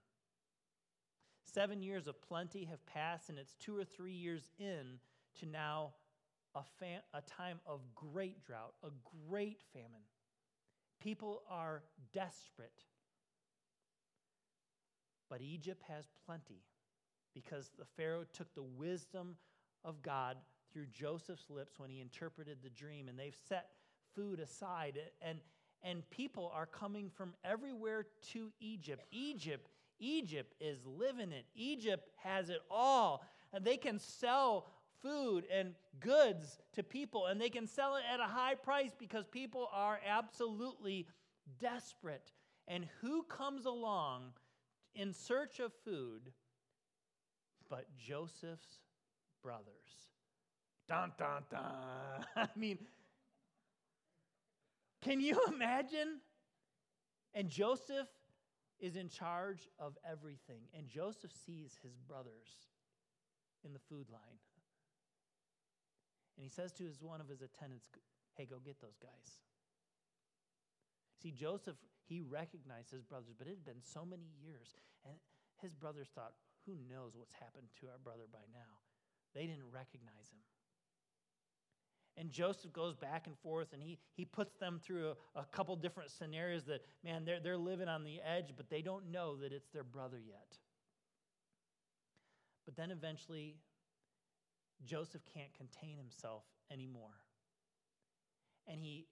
Seven 1.43 1.81
years 1.81 2.07
of 2.07 2.21
plenty 2.21 2.65
have 2.65 2.85
passed, 2.85 3.29
and 3.29 3.39
it's 3.39 3.55
two 3.55 3.75
or 3.75 3.83
three 3.83 4.13
years 4.13 4.51
in 4.59 4.99
to 5.39 5.45
now 5.45 5.93
a, 6.53 6.61
fam- 6.79 7.01
a 7.13 7.21
time 7.21 7.59
of 7.65 7.79
great 7.95 8.43
drought, 8.43 8.73
a 8.83 8.89
great 9.27 9.61
famine. 9.73 10.05
People 11.01 11.43
are 11.49 11.83
desperate. 12.13 12.83
But 15.29 15.41
Egypt 15.41 15.83
has 15.87 16.05
plenty 16.25 16.61
because 17.33 17.71
the 17.77 17.85
Pharaoh 17.85 18.25
took 18.33 18.53
the 18.53 18.63
wisdom 18.63 19.35
of 19.83 20.01
God 20.01 20.37
through 20.71 20.87
Joseph's 20.87 21.49
lips 21.49 21.79
when 21.79 21.89
he 21.89 22.01
interpreted 22.01 22.57
the 22.63 22.69
dream, 22.69 23.07
and 23.07 23.17
they've 23.17 23.37
set 23.47 23.69
food 24.15 24.39
aside. 24.39 24.99
And, 25.21 25.39
and 25.83 26.07
people 26.09 26.51
are 26.53 26.65
coming 26.65 27.09
from 27.09 27.33
everywhere 27.43 28.05
to 28.33 28.51
Egypt. 28.59 29.05
Egypt, 29.11 29.69
Egypt 29.99 30.53
is 30.59 30.79
living 30.85 31.31
it. 31.31 31.45
Egypt 31.55 32.09
has 32.17 32.49
it 32.49 32.61
all. 32.69 33.25
And 33.53 33.63
they 33.63 33.77
can 33.77 33.99
sell 33.99 34.67
food 35.01 35.45
and 35.51 35.73
goods 35.99 36.59
to 36.73 36.83
people, 36.83 37.27
and 37.27 37.39
they 37.39 37.49
can 37.49 37.67
sell 37.67 37.95
it 37.95 38.03
at 38.11 38.19
a 38.19 38.23
high 38.23 38.55
price 38.55 38.91
because 38.97 39.25
people 39.27 39.69
are 39.71 39.99
absolutely 40.05 41.07
desperate. 41.59 42.31
And 42.67 42.87
who 43.01 43.23
comes 43.23 43.65
along 43.65 44.33
in 44.95 45.13
search 45.13 45.59
of 45.59 45.71
food 45.85 46.33
but 47.69 47.85
Joseph's 47.97 48.79
brothers? 49.47 50.11
Dun, 50.89 51.13
dun, 51.17 51.43
dun. 51.49 52.25
I 52.35 52.47
mean, 52.57 52.79
can 55.01 55.21
you 55.21 55.39
imagine? 55.47 56.19
And 57.33 57.49
Joseph 57.49 58.09
is 58.79 58.97
in 58.97 59.07
charge 59.07 59.69
of 59.79 59.97
everything. 60.03 60.67
And 60.75 60.89
Joseph 60.89 61.31
sees 61.45 61.79
his 61.81 61.95
brothers 61.95 62.67
in 63.63 63.71
the 63.71 63.79
food 63.79 64.07
line. 64.11 64.39
And 66.35 66.43
he 66.43 66.49
says 66.49 66.73
to 66.73 66.83
his 66.83 67.01
one 67.01 67.21
of 67.21 67.29
his 67.29 67.41
attendants, 67.41 67.87
Hey, 68.35 68.45
go 68.45 68.57
get 68.63 68.81
those 68.81 68.97
guys. 69.01 69.39
See, 71.23 71.31
Joseph, 71.31 71.77
he 72.05 72.21
recognized 72.21 72.91
his 72.91 73.01
brothers, 73.01 73.33
but 73.37 73.47
it 73.47 73.51
had 73.51 73.65
been 73.65 73.81
so 73.81 74.03
many 74.03 74.27
years. 74.43 74.75
And 75.05 75.15
his 75.61 75.73
brothers 75.73 76.09
thought, 76.13 76.33
Who 76.65 76.75
knows 76.91 77.15
what's 77.15 77.33
happened 77.33 77.67
to 77.79 77.87
our 77.87 77.97
brother 78.03 78.27
by 78.31 78.43
now? 78.51 78.86
They 79.33 79.41
didn't 79.41 79.71
recognize 79.71 80.31
him. 80.31 80.39
And 82.19 82.31
Joseph 82.31 82.73
goes 82.73 82.95
back 82.95 83.27
and 83.27 83.37
forth 83.37 83.73
and 83.73 83.81
he, 83.81 83.99
he 84.15 84.25
puts 84.25 84.55
them 84.55 84.79
through 84.83 85.13
a, 85.35 85.39
a 85.39 85.45
couple 85.45 85.75
different 85.75 86.09
scenarios 86.09 86.63
that, 86.65 86.81
man, 87.03 87.25
they're, 87.25 87.39
they're 87.39 87.57
living 87.57 87.87
on 87.87 88.03
the 88.03 88.19
edge, 88.21 88.53
but 88.57 88.69
they 88.69 88.81
don't 88.81 89.11
know 89.11 89.35
that 89.35 89.53
it's 89.53 89.69
their 89.69 89.83
brother 89.83 90.17
yet. 90.17 90.57
But 92.65 92.75
then 92.75 92.89
eventually, 92.89 93.57
Joseph 94.83 95.21
can't 95.33 95.53
contain 95.53 95.97
himself 95.97 96.43
anymore. 96.71 97.21
And 98.67 98.81
he, 98.81 99.05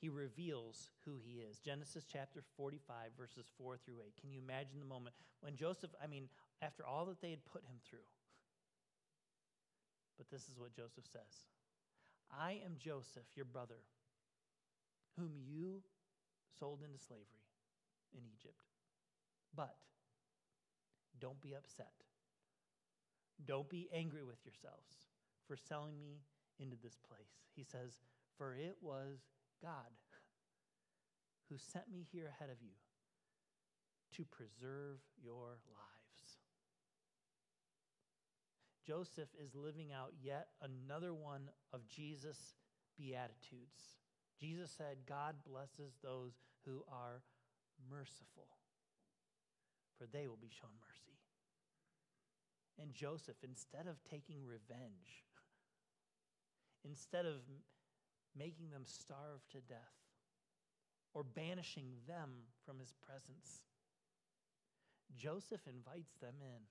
he 0.00 0.08
reveals 0.08 0.90
who 1.04 1.18
he 1.24 1.38
is. 1.38 1.58
Genesis 1.58 2.04
chapter 2.10 2.42
45, 2.56 3.10
verses 3.18 3.46
4 3.56 3.76
through 3.76 4.00
8. 4.04 4.14
Can 4.20 4.30
you 4.30 4.40
imagine 4.42 4.80
the 4.80 4.86
moment 4.86 5.14
when 5.40 5.54
Joseph, 5.54 5.90
I 6.02 6.06
mean, 6.06 6.28
after 6.60 6.84
all 6.84 7.06
that 7.06 7.20
they 7.22 7.30
had 7.30 7.44
put 7.46 7.64
him 7.64 7.76
through, 7.88 7.98
but 10.16 10.30
this 10.30 10.48
is 10.48 10.58
what 10.58 10.74
Joseph 10.74 11.04
says 11.10 11.46
I 12.30 12.60
am 12.64 12.76
Joseph, 12.78 13.26
your 13.34 13.44
brother, 13.44 13.80
whom 15.16 15.32
you 15.38 15.82
sold 16.58 16.80
into 16.82 16.98
slavery 16.98 17.46
in 18.12 18.22
Egypt. 18.26 18.62
But 19.54 19.76
don't 21.20 21.40
be 21.40 21.54
upset. 21.54 21.92
Don't 23.46 23.68
be 23.68 23.88
angry 23.92 24.24
with 24.24 24.44
yourselves 24.44 25.06
for 25.46 25.56
selling 25.56 25.98
me 26.00 26.20
into 26.58 26.76
this 26.82 26.96
place. 26.96 27.44
He 27.54 27.62
says, 27.62 28.00
For 28.36 28.54
it 28.54 28.76
was 28.80 29.20
God 29.62 29.92
who 31.48 31.56
sent 31.58 31.90
me 31.90 32.06
here 32.10 32.26
ahead 32.26 32.50
of 32.50 32.60
you 32.62 32.74
to 34.16 34.24
preserve 34.24 34.98
your 35.22 35.58
lives. 35.68 35.85
Joseph 38.86 39.28
is 39.42 39.54
living 39.54 39.92
out 39.92 40.12
yet 40.22 40.48
another 40.62 41.12
one 41.12 41.50
of 41.72 41.88
Jesus' 41.88 42.54
beatitudes. 42.96 43.98
Jesus 44.40 44.70
said, 44.76 44.98
God 45.08 45.34
blesses 45.48 45.96
those 46.02 46.32
who 46.64 46.84
are 46.92 47.22
merciful, 47.90 48.48
for 49.98 50.06
they 50.06 50.28
will 50.28 50.38
be 50.40 50.50
shown 50.60 50.70
mercy. 50.80 51.18
And 52.78 52.92
Joseph, 52.92 53.36
instead 53.42 53.86
of 53.88 54.02
taking 54.04 54.44
revenge, 54.44 55.24
instead 56.84 57.24
of 57.24 57.40
making 58.38 58.70
them 58.70 58.84
starve 58.84 59.40
to 59.50 59.60
death 59.66 59.96
or 61.14 61.24
banishing 61.24 61.96
them 62.06 62.30
from 62.64 62.78
his 62.78 62.92
presence, 63.00 63.62
Joseph 65.16 65.62
invites 65.66 66.12
them 66.20 66.36
in. 66.40 66.62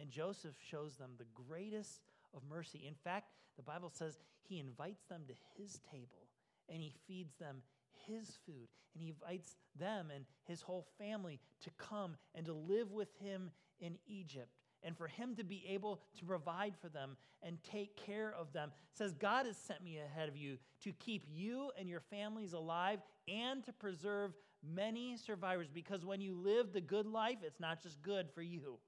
And 0.00 0.10
Joseph 0.10 0.54
shows 0.70 0.96
them 0.96 1.10
the 1.18 1.26
greatest 1.48 2.00
of 2.34 2.42
mercy. 2.48 2.84
In 2.86 2.94
fact, 2.94 3.30
the 3.56 3.62
Bible 3.62 3.90
says 3.92 4.18
he 4.42 4.58
invites 4.58 5.04
them 5.04 5.22
to 5.28 5.34
his 5.56 5.80
table 5.90 6.28
and 6.68 6.80
he 6.80 6.94
feeds 7.06 7.34
them 7.36 7.62
his 8.06 8.38
food. 8.46 8.68
And 8.94 9.02
he 9.02 9.10
invites 9.10 9.56
them 9.78 10.08
and 10.14 10.24
his 10.44 10.62
whole 10.62 10.86
family 10.98 11.40
to 11.62 11.70
come 11.78 12.16
and 12.34 12.46
to 12.46 12.52
live 12.52 12.92
with 12.92 13.08
him 13.20 13.50
in 13.80 13.96
Egypt 14.06 14.48
and 14.82 14.96
for 14.96 15.06
him 15.06 15.34
to 15.36 15.44
be 15.44 15.64
able 15.68 16.00
to 16.18 16.24
provide 16.24 16.74
for 16.80 16.88
them 16.88 17.16
and 17.42 17.62
take 17.62 17.96
care 17.96 18.34
of 18.38 18.52
them. 18.52 18.70
It 18.92 18.98
says, 18.98 19.14
God 19.14 19.46
has 19.46 19.56
sent 19.56 19.82
me 19.82 19.98
ahead 19.98 20.28
of 20.28 20.36
you 20.36 20.58
to 20.84 20.92
keep 20.92 21.24
you 21.30 21.70
and 21.78 21.88
your 21.88 22.00
families 22.00 22.52
alive 22.52 23.00
and 23.28 23.62
to 23.64 23.72
preserve 23.72 24.32
many 24.62 25.16
survivors 25.16 25.68
because 25.72 26.04
when 26.04 26.20
you 26.20 26.34
live 26.34 26.72
the 26.72 26.80
good 26.80 27.06
life, 27.06 27.38
it's 27.42 27.60
not 27.60 27.82
just 27.82 28.02
good 28.02 28.28
for 28.34 28.42
you, 28.42 28.78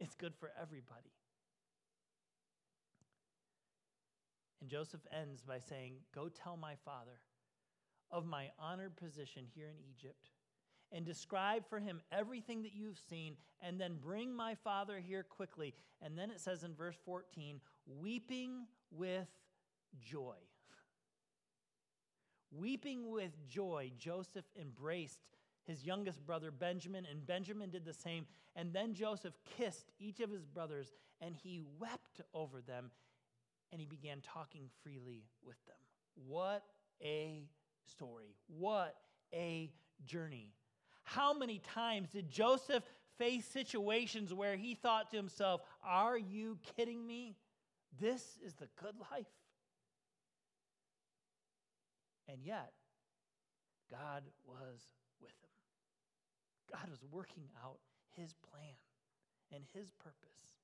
it's 0.00 0.14
good 0.14 0.34
for 0.34 0.50
everybody. 0.60 1.12
And 4.60 4.70
Joseph 4.70 5.06
ends 5.12 5.42
by 5.42 5.58
saying, 5.58 5.94
Go 6.14 6.28
tell 6.28 6.56
my 6.56 6.74
father 6.84 7.20
of 8.10 8.26
my 8.26 8.50
honored 8.58 8.96
position 8.96 9.44
here 9.54 9.68
in 9.68 9.76
Egypt 9.90 10.30
and 10.92 11.04
describe 11.04 11.68
for 11.68 11.78
him 11.78 12.00
everything 12.12 12.62
that 12.62 12.74
you've 12.74 13.00
seen, 13.10 13.36
and 13.60 13.80
then 13.80 13.96
bring 14.00 14.34
my 14.34 14.54
father 14.54 15.00
here 15.04 15.24
quickly. 15.24 15.74
And 16.00 16.16
then 16.16 16.30
it 16.30 16.40
says 16.40 16.62
in 16.62 16.74
verse 16.74 16.96
14, 17.04 17.60
weeping 17.86 18.66
with 18.90 19.28
joy. 20.00 20.36
Weeping 22.52 23.10
with 23.10 23.32
joy, 23.48 23.90
Joseph 23.98 24.44
embraced 24.60 25.35
his 25.66 25.84
youngest 25.84 26.24
brother 26.24 26.50
Benjamin, 26.50 27.06
and 27.10 27.26
Benjamin 27.26 27.70
did 27.70 27.84
the 27.84 27.92
same. 27.92 28.26
And 28.54 28.72
then 28.72 28.94
Joseph 28.94 29.34
kissed 29.56 29.90
each 29.98 30.20
of 30.20 30.30
his 30.30 30.44
brothers, 30.44 30.92
and 31.20 31.34
he 31.34 31.62
wept 31.78 32.20
over 32.32 32.60
them, 32.60 32.90
and 33.72 33.80
he 33.80 33.86
began 33.86 34.20
talking 34.20 34.68
freely 34.82 35.24
with 35.44 35.56
them. 35.66 35.76
What 36.26 36.64
a 37.02 37.48
story! 37.84 38.36
What 38.46 38.96
a 39.34 39.70
journey. 40.04 40.52
How 41.02 41.34
many 41.34 41.60
times 41.74 42.08
did 42.10 42.30
Joseph 42.30 42.84
face 43.18 43.46
situations 43.46 44.32
where 44.32 44.56
he 44.56 44.74
thought 44.74 45.10
to 45.10 45.16
himself, 45.16 45.60
Are 45.84 46.18
you 46.18 46.58
kidding 46.76 47.06
me? 47.06 47.36
This 48.00 48.22
is 48.44 48.54
the 48.54 48.68
good 48.80 48.94
life. 49.12 49.26
And 52.28 52.42
yet, 52.42 52.72
God 53.90 54.24
was. 54.46 54.80
God 56.70 56.90
was 56.90 57.00
working 57.10 57.44
out 57.64 57.78
his 58.16 58.34
plan 58.50 58.74
and 59.52 59.62
his 59.72 59.90
purpose. 59.92 60.58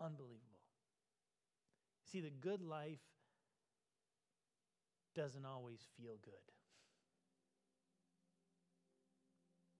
Unbelievable. 0.00 0.62
See, 2.10 2.20
the 2.20 2.30
good 2.30 2.60
life 2.60 2.98
doesn't 5.14 5.44
always 5.44 5.80
feel 5.96 6.16
good. 6.24 6.32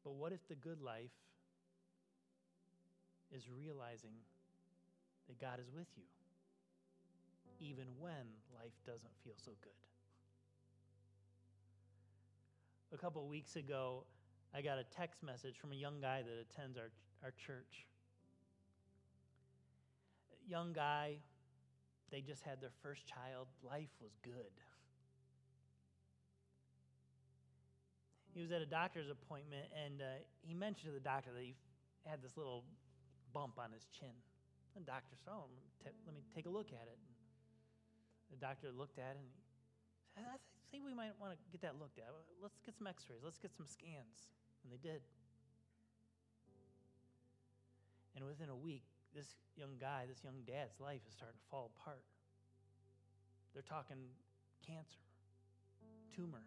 But 0.05 0.15
what 0.15 0.33
if 0.33 0.47
the 0.49 0.55
good 0.55 0.81
life 0.81 1.11
is 3.35 3.45
realizing 3.49 4.15
that 5.29 5.41
God 5.41 5.61
is 5.61 5.71
with 5.75 5.87
you, 5.97 6.05
even 7.61 7.87
when 7.99 8.27
life 8.55 8.73
doesn't 8.87 9.13
feel 9.25 9.35
so 9.37 9.53
good? 9.63 9.73
A 12.93 12.99
couple 12.99 13.27
weeks 13.27 13.57
ago, 13.57 14.05
I 14.55 14.61
got 14.61 14.79
a 14.79 14.85
text 14.85 15.23
message 15.23 15.57
from 15.59 15.73
a 15.73 15.77
young 15.77 16.01
guy 16.01 16.23
that 16.23 16.47
attends 16.51 16.77
our, 16.77 16.91
our 17.23 17.33
church. 17.47 17.87
Young 20.47 20.73
guy, 20.73 21.17
they 22.11 22.21
just 22.21 22.43
had 22.43 22.61
their 22.61 22.73
first 22.83 23.07
child. 23.07 23.47
Life 23.65 23.91
was 24.01 24.13
good. 24.23 24.53
he 28.33 28.41
was 28.41 28.51
at 28.51 28.65
a 28.65 28.67
doctor's 28.67 29.13
appointment 29.13 29.69
and 29.77 30.01
uh, 30.01 30.25
he 30.41 30.57
mentioned 30.57 30.89
to 30.89 30.97
the 30.97 31.05
doctor 31.05 31.31
that 31.37 31.45
he 31.45 31.55
had 32.09 32.25
this 32.25 32.37
little 32.37 32.65
bump 33.33 33.61
on 33.61 33.73
his 33.73 33.85
chin. 33.93 34.17
The 34.75 34.81
doctor 34.89 35.13
said, 35.21 35.37
Oh, 35.37 35.53
let 35.85 36.15
me 36.17 36.25
take 36.33 36.49
a 36.49 36.53
look 36.53 36.73
at 36.73 36.89
it. 36.89 36.97
And 36.97 37.13
the 38.33 38.41
doctor 38.41 38.73
looked 38.73 38.97
at 38.97 39.21
it 39.21 39.21
and 39.21 39.29
he 39.29 39.37
said, 40.17 40.25
I 40.25 40.41
think 40.73 40.89
we 40.89 40.97
might 40.97 41.13
want 41.21 41.37
to 41.37 41.39
get 41.53 41.61
that 41.61 41.77
looked 41.77 42.01
at. 42.01 42.09
Let's 42.41 42.57
get 42.65 42.73
some 42.73 42.89
x 42.89 43.05
rays, 43.13 43.21
let's 43.21 43.37
get 43.37 43.53
some 43.53 43.69
scans. 43.69 44.33
And 44.63 44.73
they 44.73 44.79
did. 44.79 45.01
And 48.15 48.25
within 48.25 48.49
a 48.49 48.57
week, 48.57 48.85
this 49.15 49.27
young 49.57 49.77
guy, 49.81 50.05
this 50.09 50.23
young 50.25 50.43
dad's 50.47 50.79
life 50.81 51.01
is 51.07 51.15
starting 51.15 51.37
to 51.37 51.51
fall 51.51 51.71
apart. 51.77 52.05
They're 53.53 53.63
talking 53.63 53.97
cancer, 54.67 55.05
tumor. 56.15 56.45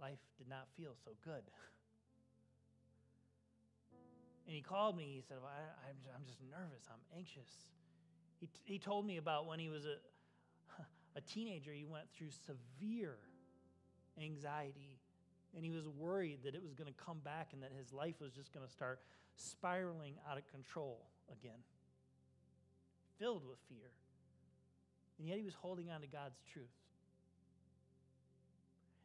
Life 0.00 0.18
did 0.36 0.48
not 0.48 0.68
feel 0.76 0.94
so 1.04 1.12
good. 1.24 1.42
And 4.44 4.56
he 4.56 4.60
called 4.60 4.96
me. 4.96 5.04
He 5.14 5.22
said, 5.22 5.36
well, 5.40 5.52
I, 5.54 5.88
am 5.88 5.96
I'm 6.16 6.26
just 6.26 6.40
nervous. 6.50 6.82
I'm 6.90 7.00
anxious. 7.16 7.48
He, 8.40 8.48
t- 8.48 8.60
he 8.64 8.78
told 8.78 9.06
me 9.06 9.18
about 9.18 9.46
when 9.46 9.60
he 9.60 9.68
was 9.68 9.84
a, 9.84 9.96
a 11.16 11.20
teenager, 11.20 11.70
he 11.70 11.84
went 11.84 12.06
through 12.10 12.30
severe 12.44 13.18
anxiety 14.20 14.98
and 15.54 15.64
he 15.64 15.70
was 15.70 15.86
worried 15.86 16.38
that 16.44 16.54
it 16.54 16.62
was 16.62 16.74
going 16.74 16.92
to 16.92 17.04
come 17.04 17.18
back 17.24 17.48
and 17.52 17.62
that 17.62 17.72
his 17.76 17.92
life 17.92 18.14
was 18.20 18.32
just 18.32 18.52
going 18.52 18.66
to 18.66 18.72
start 18.72 19.00
spiraling 19.36 20.14
out 20.30 20.38
of 20.38 20.46
control 20.50 20.98
again, 21.30 21.58
filled 23.18 23.46
with 23.46 23.58
fear. 23.68 23.90
And 25.18 25.28
yet 25.28 25.38
he 25.38 25.44
was 25.44 25.54
holding 25.54 25.90
on 25.90 26.00
to 26.00 26.06
God's 26.06 26.40
truth. 26.52 26.66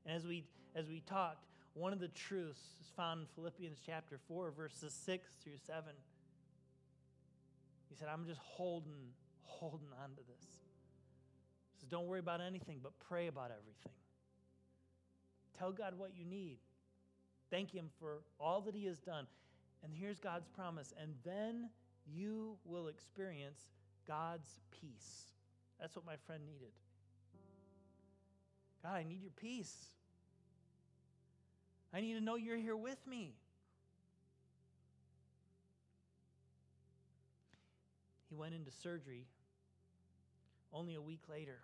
And 0.06 0.16
as 0.16 0.26
we 0.26 0.46
as 0.76 0.88
we 0.88 1.02
talked, 1.02 1.46
one 1.74 1.92
of 1.92 2.00
the 2.00 2.08
truths 2.10 2.62
is 2.82 2.88
found 2.96 3.22
in 3.22 3.28
Philippians 3.36 3.80
chapter 3.86 4.20
4, 4.28 4.52
verses 4.52 4.94
6 4.94 5.28
through 5.44 5.58
7. 5.66 5.84
He 7.90 7.96
said, 7.96 8.08
I'm 8.12 8.26
just 8.26 8.40
holding, 8.44 9.14
holding 9.44 9.88
on 10.04 10.10
to 10.12 10.22
this. 10.28 10.46
He 11.74 11.80
says, 11.80 11.90
Don't 11.90 12.06
worry 12.06 12.20
about 12.20 12.42
anything, 12.42 12.80
but 12.82 12.94
pray 13.00 13.28
about 13.28 13.52
everything. 13.52 13.94
Tell 15.58 15.72
God 15.72 15.94
what 15.98 16.12
you 16.16 16.26
need. 16.26 16.58
Thank 17.50 17.72
Him 17.72 17.90
for 18.00 18.20
all 18.40 18.62
that 18.62 18.76
He 18.76 18.86
has 18.86 19.00
done. 19.00 19.26
And 19.84 19.94
here's 19.94 20.20
God's 20.20 20.48
promise. 20.48 20.94
And 21.02 21.14
then 21.24 21.70
you 22.06 22.58
will 22.66 22.88
experience 22.88 23.60
God's 24.08 24.60
peace. 24.72 25.26
That's 25.80 25.96
what 25.96 26.06
my 26.06 26.16
friend 26.26 26.44
needed. 26.46 26.72
God, 28.84 28.96
I 28.96 29.04
need 29.04 29.22
your 29.22 29.32
peace. 29.32 29.76
I 31.94 32.02
need 32.02 32.14
to 32.14 32.22
know 32.22 32.36
you're 32.36 32.58
here 32.58 32.76
with 32.76 33.00
me. 33.08 33.34
He 38.30 38.36
went 38.36 38.54
into 38.54 38.72
surgery 38.72 39.26
only 40.74 40.96
a 40.96 41.02
week 41.02 41.22
later. 41.30 41.60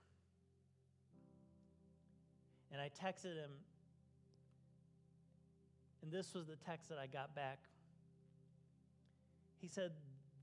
And 2.71 2.81
I 2.81 2.89
texted 2.89 3.35
him, 3.35 3.51
and 6.03 6.11
this 6.11 6.33
was 6.33 6.47
the 6.47 6.57
text 6.57 6.89
that 6.89 6.99
I 6.99 7.07
got 7.07 7.33
back. 7.33 7.59
He 9.61 9.69
said, 9.69 9.91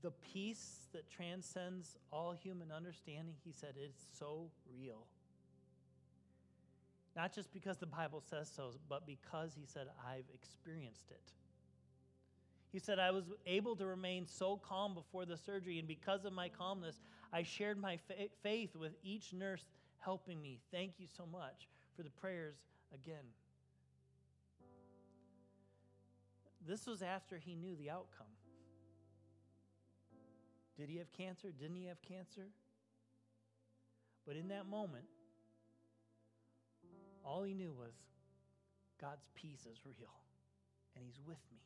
The 0.01 0.11
peace 0.33 0.87
that 0.91 1.07
transcends 1.09 1.95
all 2.11 2.33
human 2.33 2.71
understanding, 2.71 3.35
he 3.45 3.51
said, 3.53 3.75
it's 3.77 4.07
so 4.17 4.49
real. 4.75 5.05
Not 7.15 7.33
just 7.33 7.53
because 7.53 7.77
the 7.77 7.85
Bible 7.85 8.23
says 8.27 8.51
so, 8.53 8.71
but 8.89 9.05
because 9.05 9.53
he 9.53 9.65
said, 9.65 9.87
I've 10.05 10.25
experienced 10.33 11.11
it. 11.11 11.31
He 12.71 12.79
said, 12.79 12.99
I 12.99 13.11
was 13.11 13.25
able 13.45 13.75
to 13.75 13.85
remain 13.85 14.25
so 14.25 14.55
calm 14.57 14.93
before 14.93 15.25
the 15.25 15.35
surgery, 15.37 15.77
and 15.77 15.87
because 15.87 16.23
of 16.23 16.31
my 16.31 16.47
calmness, 16.47 17.01
I 17.33 17.43
shared 17.43 17.77
my 17.77 17.97
fa- 17.97 18.29
faith 18.41 18.75
with 18.77 18.93
each 19.03 19.33
nurse 19.33 19.65
helping 19.99 20.41
me. 20.41 20.59
Thank 20.71 20.93
you 20.97 21.07
so 21.15 21.25
much 21.25 21.67
for 21.95 22.03
the 22.03 22.09
prayers 22.09 22.55
again. 22.93 23.25
This 26.67 26.85
was 26.85 27.01
after 27.01 27.37
he 27.37 27.55
knew 27.55 27.75
the 27.75 27.89
outcome. 27.89 28.27
Did 30.77 30.89
he 30.89 30.97
have 30.97 31.11
cancer? 31.11 31.51
Didn't 31.51 31.75
he 31.75 31.85
have 31.85 32.01
cancer? 32.01 32.47
But 34.25 34.35
in 34.35 34.49
that 34.49 34.67
moment, 34.67 35.05
all 37.23 37.43
he 37.43 37.53
knew 37.53 37.71
was 37.71 37.93
God's 38.99 39.27
peace 39.35 39.65
is 39.71 39.79
real 39.85 40.13
and 40.95 41.03
he's 41.05 41.19
with 41.25 41.39
me. 41.51 41.59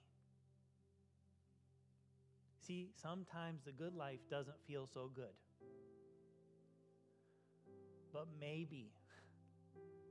See, 2.65 2.89
sometimes 3.01 3.61
the 3.63 3.71
good 3.71 3.93
life 3.93 4.19
doesn't 4.29 4.57
feel 4.65 4.87
so 4.87 5.09
good. 5.13 5.35
But 8.11 8.27
maybe, 8.39 8.91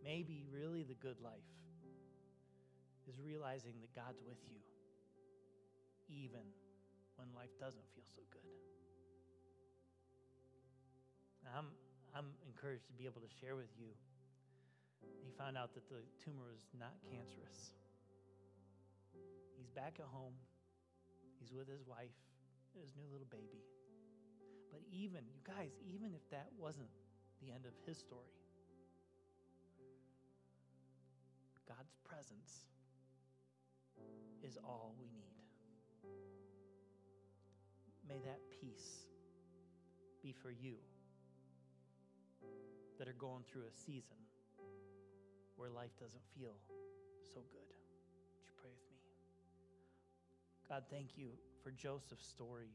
maybe 0.05 0.45
really 0.53 0.83
the 0.83 0.95
good 0.95 1.21
life 1.21 1.33
is 3.09 3.19
realizing 3.19 3.75
that 3.81 3.95
God's 3.95 4.23
with 4.27 4.39
you, 4.47 4.59
even 6.09 6.45
when 7.17 7.29
life 7.35 7.53
doesn't 7.61 7.85
feel 7.95 8.07
so 8.07 8.23
good. 8.31 8.49
I'm, 11.45 11.71
I'm 12.17 12.33
encouraged 12.49 12.87
to 12.89 12.95
be 12.97 13.05
able 13.05 13.21
to 13.21 13.33
share 13.41 13.55
with 13.55 13.71
you 13.79 13.93
he 15.25 15.31
found 15.37 15.57
out 15.57 15.75
that 15.75 15.89
the 15.89 16.01
tumor 16.23 16.53
was 16.53 16.65
not 16.79 16.95
cancerous. 17.09 17.73
He's 19.57 19.69
back 19.69 19.97
at 19.99 20.07
home. 20.07 20.35
He's 21.41 21.53
with 21.53 21.69
his 21.69 21.85
wife 21.87 22.17
and 22.75 22.83
his 22.83 22.93
new 22.97 23.07
little 23.11 23.29
baby. 23.31 23.65
But 24.71 24.81
even, 24.91 25.23
you 25.33 25.41
guys, 25.45 25.71
even 25.87 26.15
if 26.15 26.29
that 26.31 26.49
wasn't 26.59 26.89
the 27.41 27.53
end 27.53 27.67
of 27.67 27.73
his 27.87 27.99
story, 27.99 28.35
God's 31.69 31.95
presence 32.05 32.67
is 34.43 34.59
all 34.65 34.95
we 34.99 35.07
need. 35.07 35.34
May 38.09 38.21
that 38.25 38.41
peace 38.61 39.07
be 40.23 40.33
for 40.33 40.51
you 40.51 40.75
that 42.99 43.09
are 43.09 43.19
going 43.19 43.43
through 43.51 43.63
a 43.63 43.73
season 43.87 44.17
where 45.57 45.69
life 45.69 45.91
doesn't 45.99 46.23
feel 46.37 46.55
so 47.33 47.41
good. 47.51 47.75
Would 48.37 48.47
you 48.47 48.53
pray 48.61 48.71
with 48.71 48.91
me? 48.91 48.99
God, 50.69 50.85
thank 50.91 51.17
you 51.17 51.31
for 51.63 51.71
Joseph's 51.71 52.27
story. 52.27 52.71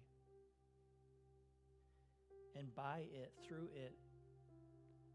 And 2.58 2.74
by 2.76 3.04
it, 3.13 3.32
through 3.48 3.70
it, 3.76 3.94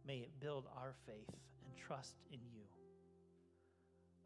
may 0.07 0.19
it 0.19 0.41
build 0.41 0.67
our 0.77 0.95
faith 1.07 1.37
and 1.65 1.77
trust 1.77 2.17
in 2.31 2.39
you. 2.53 2.63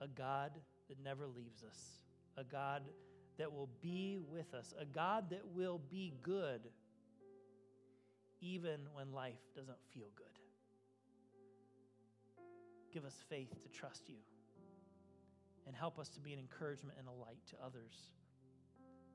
A 0.00 0.08
God 0.08 0.52
that 0.88 1.02
never 1.02 1.26
leaves 1.26 1.62
us, 1.64 1.98
a 2.36 2.44
God 2.44 2.82
that 3.38 3.52
will 3.52 3.68
be 3.80 4.18
with 4.30 4.52
us, 4.54 4.74
a 4.78 4.84
God 4.84 5.30
that 5.30 5.42
will 5.54 5.80
be 5.90 6.14
good 6.22 6.60
even 8.40 8.80
when 8.92 9.12
life 9.12 9.40
doesn't 9.54 9.78
feel 9.92 10.08
good. 10.16 10.26
Give 12.92 13.04
us 13.04 13.16
faith 13.28 13.50
to 13.62 13.68
trust 13.68 14.08
you. 14.08 14.16
And 15.66 15.76
help 15.76 15.98
us 15.98 16.08
to 16.10 16.20
be 16.20 16.32
an 16.32 16.38
encouragement 16.38 16.96
and 16.98 17.06
a 17.06 17.12
light 17.12 17.44
to 17.50 17.56
others 17.62 18.12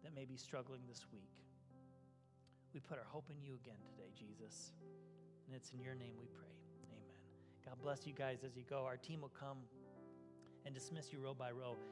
that 0.03 0.13
may 0.13 0.25
be 0.25 0.37
struggling 0.37 0.81
this 0.87 1.05
week. 1.11 1.31
We 2.73 2.79
put 2.79 2.97
our 2.99 3.05
hope 3.05 3.29
in 3.31 3.41
you 3.41 3.55
again 3.55 3.79
today, 3.89 4.11
Jesus. 4.13 4.71
And 5.47 5.55
it's 5.55 5.71
in 5.71 5.79
your 5.79 5.95
name 5.95 6.13
we 6.19 6.27
pray. 6.27 6.53
Amen. 6.83 7.03
God 7.65 7.81
bless 7.81 8.05
you 8.05 8.13
guys 8.13 8.43
as 8.45 8.55
you 8.55 8.63
go. 8.69 8.85
Our 8.85 8.97
team 8.97 9.21
will 9.21 9.33
come 9.37 9.57
and 10.65 10.75
dismiss 10.75 11.11
you 11.11 11.19
row 11.19 11.33
by 11.33 11.51
row. 11.51 11.75